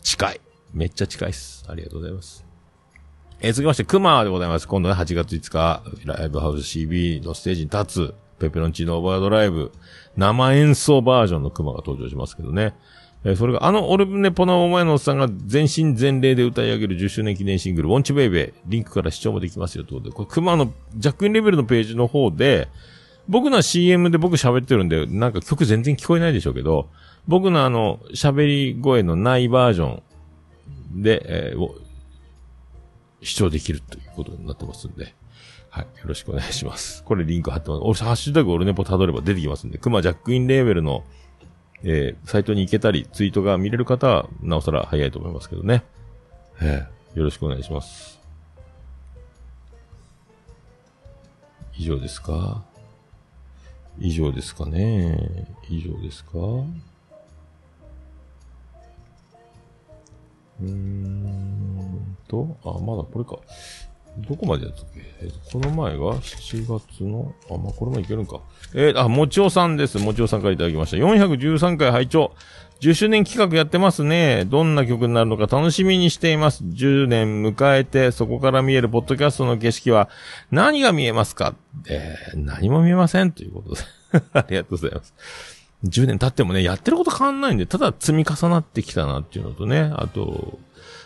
[0.02, 0.40] 近い。
[0.72, 1.64] めっちゃ近いっす。
[1.68, 2.45] ありがとうございます。
[3.40, 4.66] えー続きまして、クマでございます。
[4.66, 9.72] 今度ね、8月5日、ライブハウス CB のステージに立つ、ペペロンチーノオーバードライブ、
[10.16, 12.74] 生演奏バージョンのクマが登場しますけどね。
[13.24, 22.68] えーそれが、あの、オルネポのお前のおっさんが全身全霊で歌い上げる10周年記念シングル、ウォンチベイベー、リンクから視聴もできますよ、ということで、これ、クマの、ジャックインレベルのページの方で、
[23.28, 26.88] 僕の CM で僕喋ってるんで、なんか曲全然聞こえないでしょうけど、
[27.26, 30.00] 僕のあの、喋り声のないバージョ
[30.94, 31.85] ンで、えー
[33.26, 35.14] 視聴できるということになってますんで、
[35.70, 35.84] はい。
[35.84, 37.02] よろしくお願いします。
[37.04, 37.80] これリンク貼ってます。
[37.82, 41.04] 俺、ハッシュタグオルネポたどれば出てきますんで、クマジャックインレーベルの、
[41.82, 45.82] えーサイトに行けたり、ツイートが見れる方は、なおさら早いと思いますけどね。
[46.60, 48.18] えーよろしくお願いします。
[51.78, 52.62] 以上ですか？
[53.98, 55.46] 以上ですかね？
[55.70, 56.30] 以上ですか？
[60.60, 63.38] うーんと、あ、まだこれか。
[64.28, 68.40] どこまでやったっけ、えーとこの前が7月の、あ、まあ、これもいけるんか。
[68.74, 69.98] えー、あ、もちおさんです。
[69.98, 70.96] もちおさんからいただきました。
[70.96, 72.32] 413回拝聴
[72.80, 74.44] 10周年企画やってますね。
[74.46, 76.62] どんな曲になるのか楽しみにしています。
[76.64, 80.08] 10年迎えて、そこから見えるポッドキャストの景色は
[80.50, 81.54] 何が見えますか？
[81.88, 83.32] えー、何も見えません。
[83.32, 83.80] ということで。
[84.32, 85.14] ありがとうございます。
[85.84, 90.58] 10年経ってもね、やってること変わんないんで、ただ積み重なってきたなっていうのとね、あと、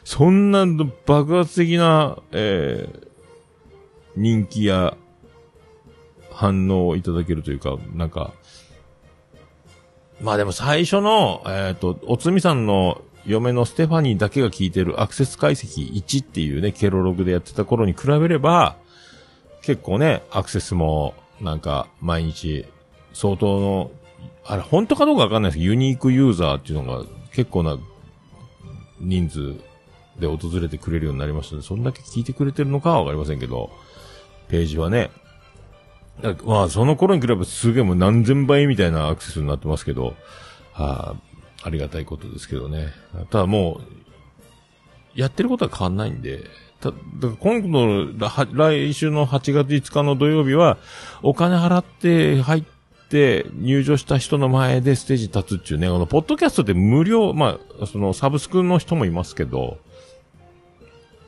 [0.05, 0.67] そんな
[1.07, 3.09] 爆発的な、えー、
[4.17, 4.97] 人気や
[6.33, 8.33] 反応をいただけるというか、なんか、
[10.21, 18.77] まあでも最初の、えっ、と、おつみさんの嫁のステファニーだけが聞いてるアクセス解析1っていうね、ケロログでやってた頃に比べれば、
[19.63, 22.67] 結構ね、アクセスも、なんか、毎日、
[23.13, 23.91] 相当の、
[24.51, 25.59] あれ、本当かどうかわかんないです。
[25.59, 27.79] けど、ユニークユーザーっていうのが結構な
[28.99, 29.55] 人数
[30.19, 33.71] で訪れてくれるようになりましたので、そんだけ聞いてくれてるのかはわかりませんけど、
[34.49, 35.13] ページはね、
[36.21, 40.17] だまあ、その頃に比べばすげえもう何千倍みたいなアクセスになってますけど、
[40.73, 41.15] はあ、
[41.63, 42.89] ありがたいことですけどね。
[43.31, 43.83] ただもう、
[45.15, 46.43] やってることは変わんないんで、
[46.81, 46.97] た、だ
[47.39, 48.09] 今度の、
[48.53, 50.77] 来週の8月5日の土曜日は、
[51.23, 52.80] お金払って入って
[53.19, 59.79] 入場した人の前でステージ立つっていうね、あの、ポッドキャストで無料、まあ、そのサブスクの人もいますけど、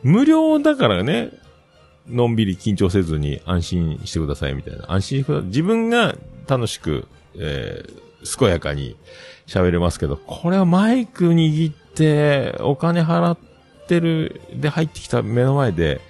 [0.03, 1.31] 無料だからね、
[2.09, 4.91] のんびり緊張せずに安心してくださいみたいな。
[4.93, 5.49] 安心してください。
[5.49, 6.17] 自分が
[6.47, 7.07] 楽しく、
[7.37, 8.97] えー、健やかに
[9.47, 13.39] 喋れますけど、これはマイク握って、お金払っ
[13.87, 16.01] てる、で入ってきた目の前で、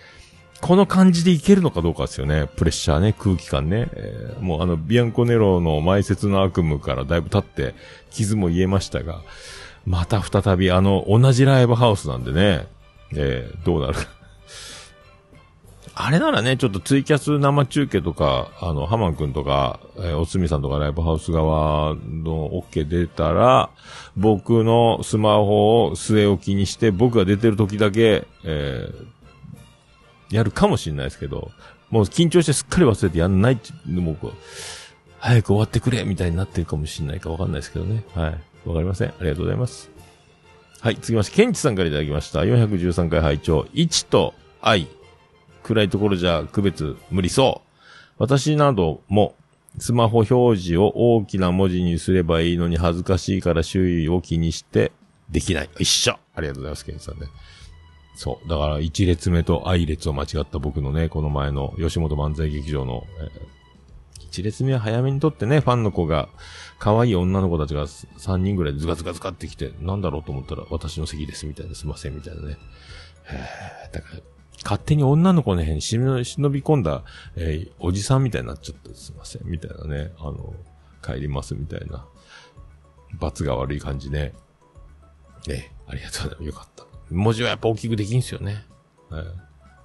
[0.62, 2.48] この感じでいけるのかどうかですよね。
[2.56, 3.88] プレッシャーね、空気感ね。
[3.94, 7.74] えーもうあの、ビアンコネロの埋設の悪夢からだいぶ経って、
[8.10, 9.22] 傷も癒えましたが、
[9.86, 12.68] また再びあの、同じライブハウスなんでね、
[13.12, 14.06] えー、どうなるか。
[15.94, 23.68] あれならね、ちょっとツイキャス生中継とか、あの、ハマン君とか、えー、おつみさんとかライブハウス側の OK 出たら、
[24.16, 29.11] 僕のスマホを据え置きにして、僕が出てる時だけ、えー、
[30.36, 31.50] やるかもしれないですけど、
[31.90, 34.16] もう緊張してすっかり忘れてやんないっていうのも、
[35.18, 38.04] 早く終わってくれみたいになってるかもしれないかわかんないですけどね。
[38.14, 38.68] はい。
[38.68, 39.08] わかりません。
[39.08, 39.90] ありがとうございます。
[40.80, 42.40] はい、続きまして、ケンチさんからいただきました。
[42.40, 44.88] 413回拝聴1と愛。
[45.62, 47.68] 暗いところじゃ区別無理そう。
[48.18, 49.36] 私なども、
[49.78, 54.92] スマホ表示を大きな文字にすればいいのに恥ずかしいから周囲を気にして
[55.30, 55.70] できない。
[55.78, 57.28] 一緒ありがとうございます、ケンチさんね。
[58.14, 58.48] そう。
[58.48, 66.28] だから、一列目と愛列を間違った僕のね、この前の吉本漫才劇場の、えー、一列目は早めにとってね、ファンの子が、
[66.78, 72.58] 可愛い女の子たちが3人ぐらいズガズガズガってきて、なんだろうと思ったら私の席ですみたいな、すいませんみたいなね。
[73.24, 74.20] へだから、
[74.62, 76.00] 勝手に女の子の辺に忍
[76.50, 77.04] び込んだ、
[77.36, 80.12] えー、おじさんみたいになっちゃってすいませんみたいなね。
[80.18, 80.54] あの、
[81.02, 82.06] 帰りますみたいな。
[83.18, 84.32] 罰が悪い感じね。
[85.48, 86.46] ええ、ありがとうございます。
[86.46, 86.91] よかった。
[87.12, 88.64] 文字はやっぱ大きくできんすよね。
[89.08, 89.24] はい。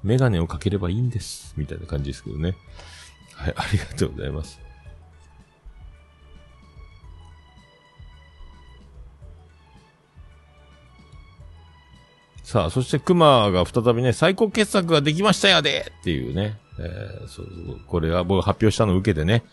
[0.04, 1.54] メガネをかければいいんです。
[1.58, 2.56] みたいな感じですけどね。
[3.34, 4.60] はい、ありがとうございます。
[12.48, 16.58] さあ、そして熊が再びね、最高傑作ができましたやでっていうね。
[16.80, 17.48] えー、そう、
[17.88, 19.44] これは僕発表したのを受けてね、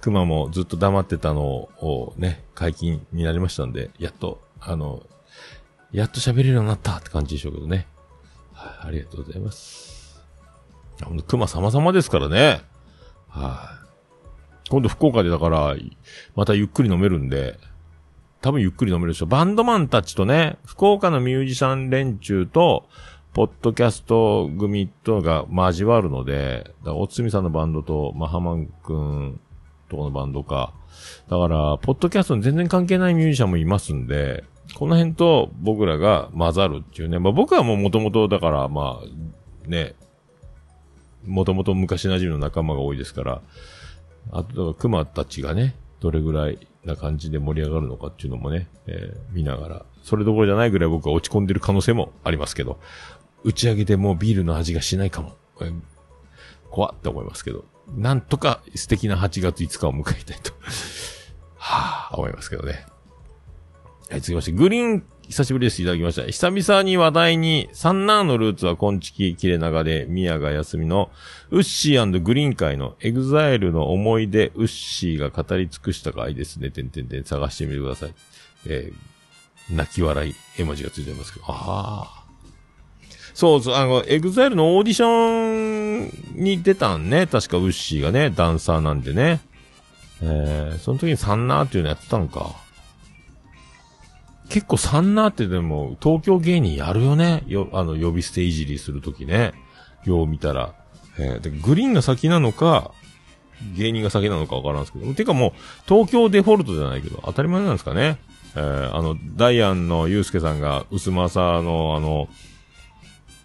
[0.00, 5.02] 熊もずっと黙ってたのをね、解禁になりましたんで、やっと、あの、
[5.94, 7.86] やっと喋れるようになったって感じでしょうけどね。
[8.52, 10.20] はい、ありがとうございます。
[11.04, 12.62] ほんと、熊様々ですからね。
[13.28, 13.78] は
[14.64, 15.76] い、今度福岡でだから、
[16.34, 17.60] またゆっくり飲めるんで、
[18.40, 19.26] 多分ゆっくり飲めるでしょ。
[19.26, 22.88] バンドマンたちとね、福岡のミュージシャン連中と、
[23.32, 29.40] ポッドキャスト組とが交わるので、だからおつみさんのバンドと、マハマンくん
[29.88, 30.74] とこのバンドか。
[31.28, 34.42] だから、ポッドキャストに全然関係ないミュージシャンもいますんで、
[34.74, 37.18] この辺と僕らが混ざるっていうね。
[37.18, 39.94] まあ僕はもう元々だから、まあ、ね、
[41.26, 43.42] もともと昔馴染みの仲間が多いですから、
[44.32, 52.78] あと、熊たちがね、どれぐらいな感じで盛り上がるのかっていうのもね、えー、見ながら、それどころじゃないぐらい僕は落ち込んでる可能性もありますけど、
[53.42, 55.36] 打ち上げでもうビールの味がしないかも。
[55.60, 55.80] えー、
[56.70, 57.64] 怖って思いますけど、
[57.96, 60.52] なんとか素敵な8月5日を迎えたいと
[61.56, 62.86] はぁ、思いますけどね。
[64.10, 65.80] はい、続きまして、グリーン、久しぶりです。
[65.80, 66.26] いただきました。
[66.26, 71.10] 久々に話題に、サンナーのルーツはコンチキ、キレナガで、宮が休みの、
[71.50, 76.70] ウッシーグリーン会のエグザイルの思い出、ウッシーが語り尽くした回ですね。
[76.70, 78.14] てんてんてん、探してみてください。
[78.66, 81.46] えー、泣き笑い、絵文字がついてますけど。
[81.48, 82.24] ああ。
[83.32, 87.26] そうそう、あの、エグザイルのオーディションに出たんね。
[87.26, 89.40] 確かウッシーがね、ダンサーなんでね。
[90.22, 92.63] えー、その時にサンナーっていうのやってたのか。
[94.48, 97.42] 結構サンナーってでも、東京芸人やるよね。
[97.46, 99.52] よ、あの、呼び捨ていじりするときね。
[100.04, 100.74] よう見たら。
[101.18, 102.92] えー、で、グリーンが先なのか、
[103.76, 105.14] 芸人が先なのかわからんすけど。
[105.14, 105.52] てかもう、
[105.86, 108.18] 東京デフォルトじゃないけど、当たり前なんですかね。
[108.56, 112.28] えー、あの、ダイアンのユースケさんが、薄政の、あの、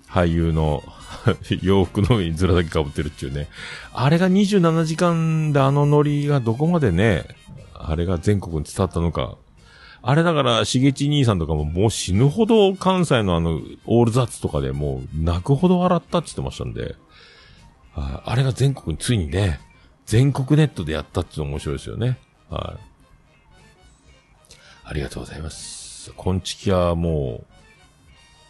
[0.10, 0.84] 俳優の
[1.62, 3.48] 洋服の上にずらだけ被ってるっていうね。
[3.94, 7.26] あれが27時間であのノリがどこまでね、
[7.76, 9.38] あれが全国に伝わったのか、
[10.02, 16.96] あれだから、しげち兄さんとかももう死ぬほど関西のあの、オールザッツとかでもう泣くほど笑ったって言ってましたんで、
[17.96, 19.60] ああれが全国についにね、
[20.06, 22.18] 全国ネットでやったっての面白いですよね。
[22.50, 24.56] はい。
[24.86, 26.12] ありがとうございます。
[26.16, 27.46] こんちきはも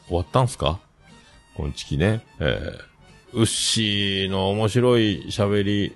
[0.06, 0.80] う、終わったんすか？
[1.56, 2.26] こんちきね。
[2.40, 5.96] えー、うっしーの面白い喋り、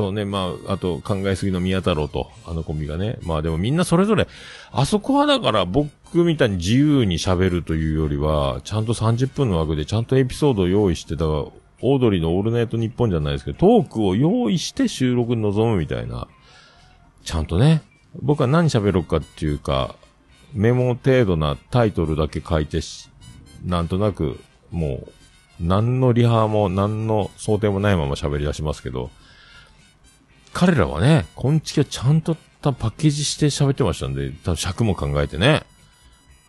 [0.00, 3.18] とね、まあ、あと考えすぎの宮太郎と、あのコンビがね。
[3.22, 4.26] まあでもみんなそれぞれ、
[4.72, 11.38] あそこはだから僕みたいに自由に喋るというよりは、ちゃんと30分の枠でちゃんとエピソードを用意して、だから、
[11.82, 16.28] オードリーのオールナイトニッポンじゃないですけど、トークを用意して収録に臨むみたいな。
[17.24, 17.82] ちゃんとね、
[18.22, 19.94] 僕は何喋ろうかっていうか、
[20.52, 23.08] メモ程度なタイトルだけ書いてし、
[23.64, 24.40] なんとなく、
[24.70, 25.12] もう、
[25.60, 29.10] 何のリハも何の想定もないまま喋り出しますけど、
[30.52, 35.62] 彼らはね、こんちきはちゃんとパッケージして喋ってましたんで、多分尺も考えてね。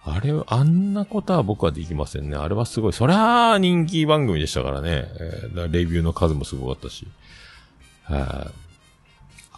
[0.04, 2.36] あれ、あんなことは僕はできませんね。
[2.36, 2.94] あれはすごい。
[2.94, 5.06] そりゃあ人気番組でしたからね。
[5.20, 7.08] えー、レビューの数もすごかったし。
[8.06, 8.54] はい、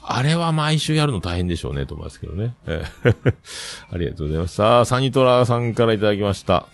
[0.03, 2.55] あれは毎週やるの大変でしょうね、と思いますけどね。
[2.67, 3.35] えー、
[3.89, 4.55] ありがとうございます。
[4.55, 6.67] さあ、サニトラさんからいただきました。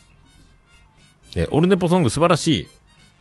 [1.36, 2.68] えー、オルネポソング素晴らしい。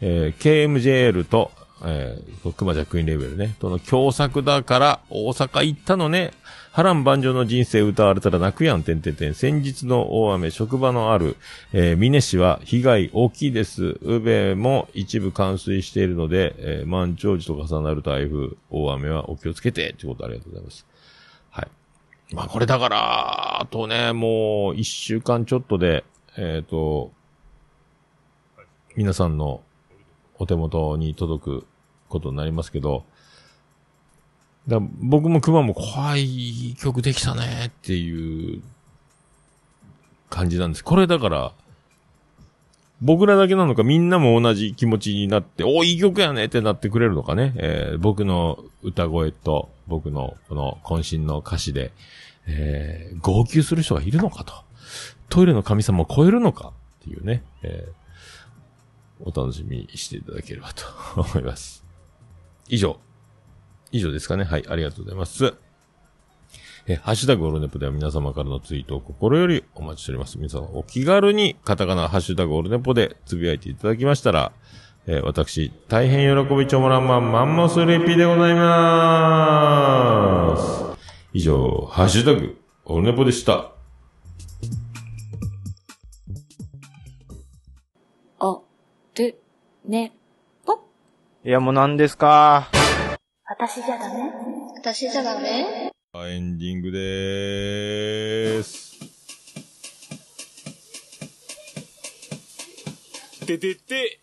[0.01, 1.51] えー、KMJL と、
[1.85, 6.33] えー、熊ジャックインレベルね、との共作だから大阪行ったのね。
[6.73, 9.35] 波乱万丈の人生歌われたら泣くやん、てんてんてん。
[9.35, 11.37] 先日の大雨、職場のある、
[11.73, 13.99] えー、峰市は被害大きいです。
[14.03, 20.87] 宇部も一部冠水しているので、えー、満潮時と重なる台風、大雨はお気をつけて、ということありがとうございます。
[21.51, 21.69] はい。
[22.33, 26.05] まあこれだから、あとね、もう一週間ちょっとで、
[26.37, 27.11] えっ、ー、と、
[28.95, 29.63] 皆さんの
[30.39, 31.67] お手元に届く
[32.09, 33.05] ことになりますけど、
[34.67, 38.63] だ僕も熊も怖い曲できたねっていう
[40.29, 40.85] 感じなんです。
[40.85, 41.53] これだから、
[43.01, 47.53] 僕らだけなのかみんなも同じ気持ちになって、おいい曲やねってなってくれるのかね。
[47.57, 51.93] えー、僕の歌声と僕のこの渾身の歌詞で、
[52.47, 54.53] えー、号泣する人がいるのかと。
[55.29, 57.93] トイレの神様を超えるのかっていうね、えー、
[59.21, 60.85] お楽しみにしていただければと
[61.21, 61.85] 思います。
[62.69, 62.99] 以上、
[63.93, 64.45] 以上ですかね。
[64.45, 65.55] はい、ありがとうございます。
[66.87, 70.39] え、ハッシュタグオルネポでは皆様からのツイートを心よりお待ちしております。
[70.39, 74.53] 皆様お気軽にカタカナハッシュタグオルネポでつぶやいていただきましたら、
[75.07, 80.99] え、私、大変喜びちょもらんまんマンモスレピでございまーす。
[81.33, 83.73] 以上、ハッシュタグオルネポでした。
[89.89, 90.13] ね、
[90.67, 90.75] ぽ
[91.43, 92.69] いやもう何ですか？
[93.49, 94.31] 私じゃダメ？
[94.77, 95.91] 私じゃダメ？
[96.15, 98.99] エンディングでーす。
[103.47, 104.21] ててて、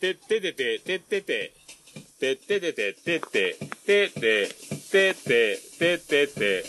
[0.00, 1.20] てててて、てて。
[1.20, 2.94] て、ててて。
[2.94, 3.58] て、てて、て。
[3.84, 6.64] て、てて、ててて、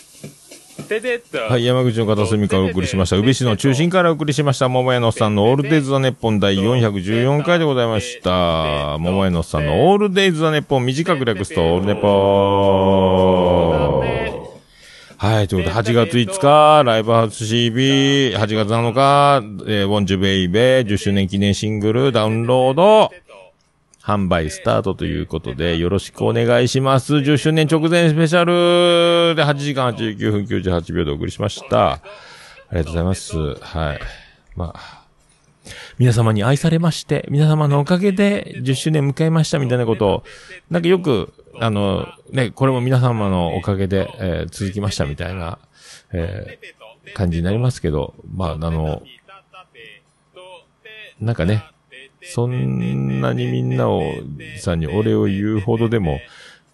[1.48, 3.16] はい、山口の片隅からお送りしました。
[3.16, 4.68] 宇部市の中心からお送りしました。
[4.68, 8.98] 桃屋のさんのオールデイズ・ザ・ネッポン第414回でございました。
[8.98, 13.64] 桃屋のさんのオールデイズ・ザ・ネッポン短く略すとオールネポ
[15.16, 23.10] はい、ということで、8月5日、ライブハウス CB、8月7日、えー、ウォンジュベイベー、10周年記念シングル、ダウンロード、
[24.04, 27.14] 販売スタートということで、よろしくお願いします。
[27.14, 31.92] 10周年直前スペシャルで8時間89分98秒でお送りしました。
[31.92, 32.00] あ
[32.72, 33.54] りがとうございます。
[33.54, 34.00] はい。
[34.56, 35.04] まあ、
[35.96, 40.24] 皆様に愛されまして、皆様のおかげで10周年迎えましたみたいなことを、
[40.68, 45.58] なんかよく、あの、ね、これも皆様のおかげで、えー、続きましたみたいな、
[46.12, 49.02] えー、感じになりますけど、まあ、あの、
[51.20, 51.64] なんかね、
[52.32, 54.02] そんなにみんなを、
[54.58, 56.20] さんに俺を言うほどでも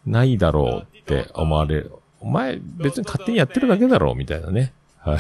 [0.06, 1.92] ないだろうって思われる。
[2.20, 4.72] お前別に勝手にやってるだけだろうみたいなね。
[4.98, 5.18] はい。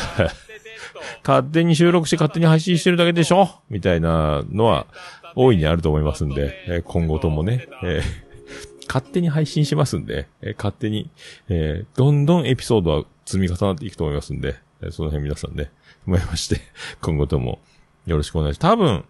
[1.26, 3.48] 勝手に収録して勝手に配信してるだけでしょ？
[3.70, 4.86] みたいなのは
[5.34, 11.10] 大いにあると思いますんで、え今後ともね、えー、勝手に配信しますんで、え、勝手に、
[11.48, 15.70] えー、どんどんエピソードは積み重なっていくと思いますんで、えその辺皆さんね、
[16.06, 16.60] 思いまして、
[17.00, 17.60] 今後とも
[18.06, 18.72] よろしくお願いします。
[18.72, 19.04] 多分、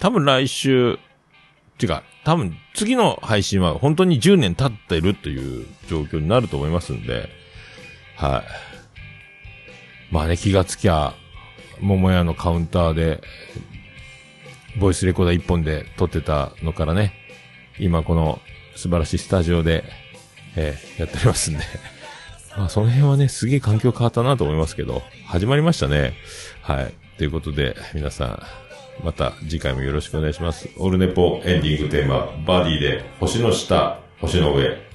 [0.00, 0.98] 多分来週、
[1.78, 7.28] てか、多分次の配信は本当に10年経ってるという状況になると思いますんで、
[8.16, 8.44] は
[10.10, 10.14] い。
[10.14, 11.14] まあね、気がつきゃ、
[11.80, 13.22] 桃屋のカウンターで、
[14.78, 17.14] ボイスレコーダー1本で撮ってたのからね、
[17.78, 18.40] 今この
[18.76, 19.84] 素晴らしいスタジオで、
[20.56, 21.60] えー、やっておりますんで。
[22.56, 26.14] まあその辺はね、すげえ環境変わったなと思いますけど、始まりましたね。
[26.60, 26.94] はい。
[27.18, 28.42] ということで、皆さん、
[29.02, 30.68] また次回もよろしくお願いします。
[30.78, 34.92] オルネポエンディングテーマ、バディで星の下、星の上。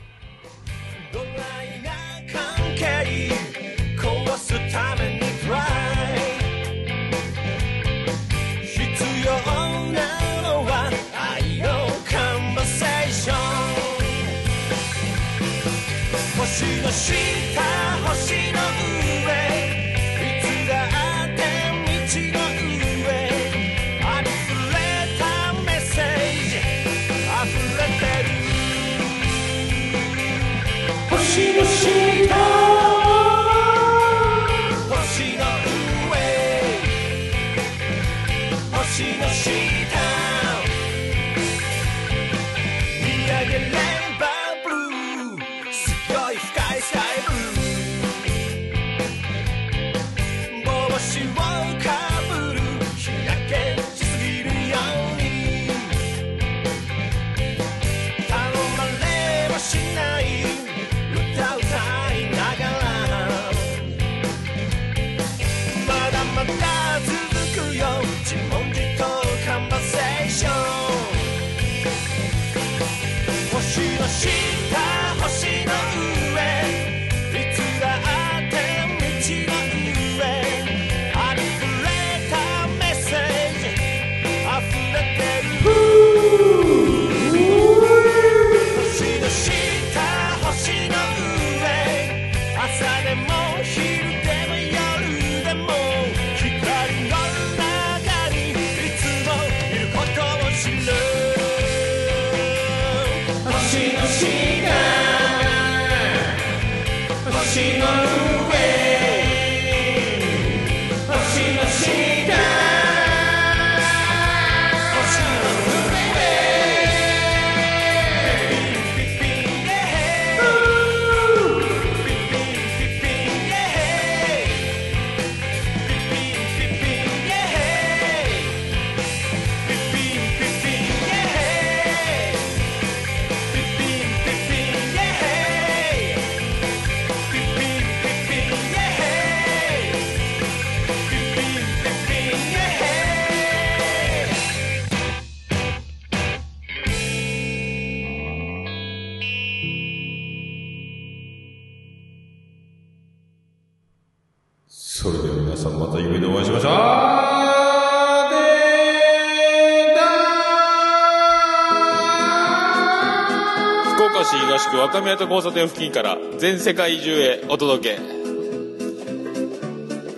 [165.17, 167.99] と交差点付近から全世界中へお届け。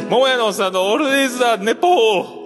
[0.09, 2.39] 桃屋のおっさんのオールディーズ・ザ・ネポー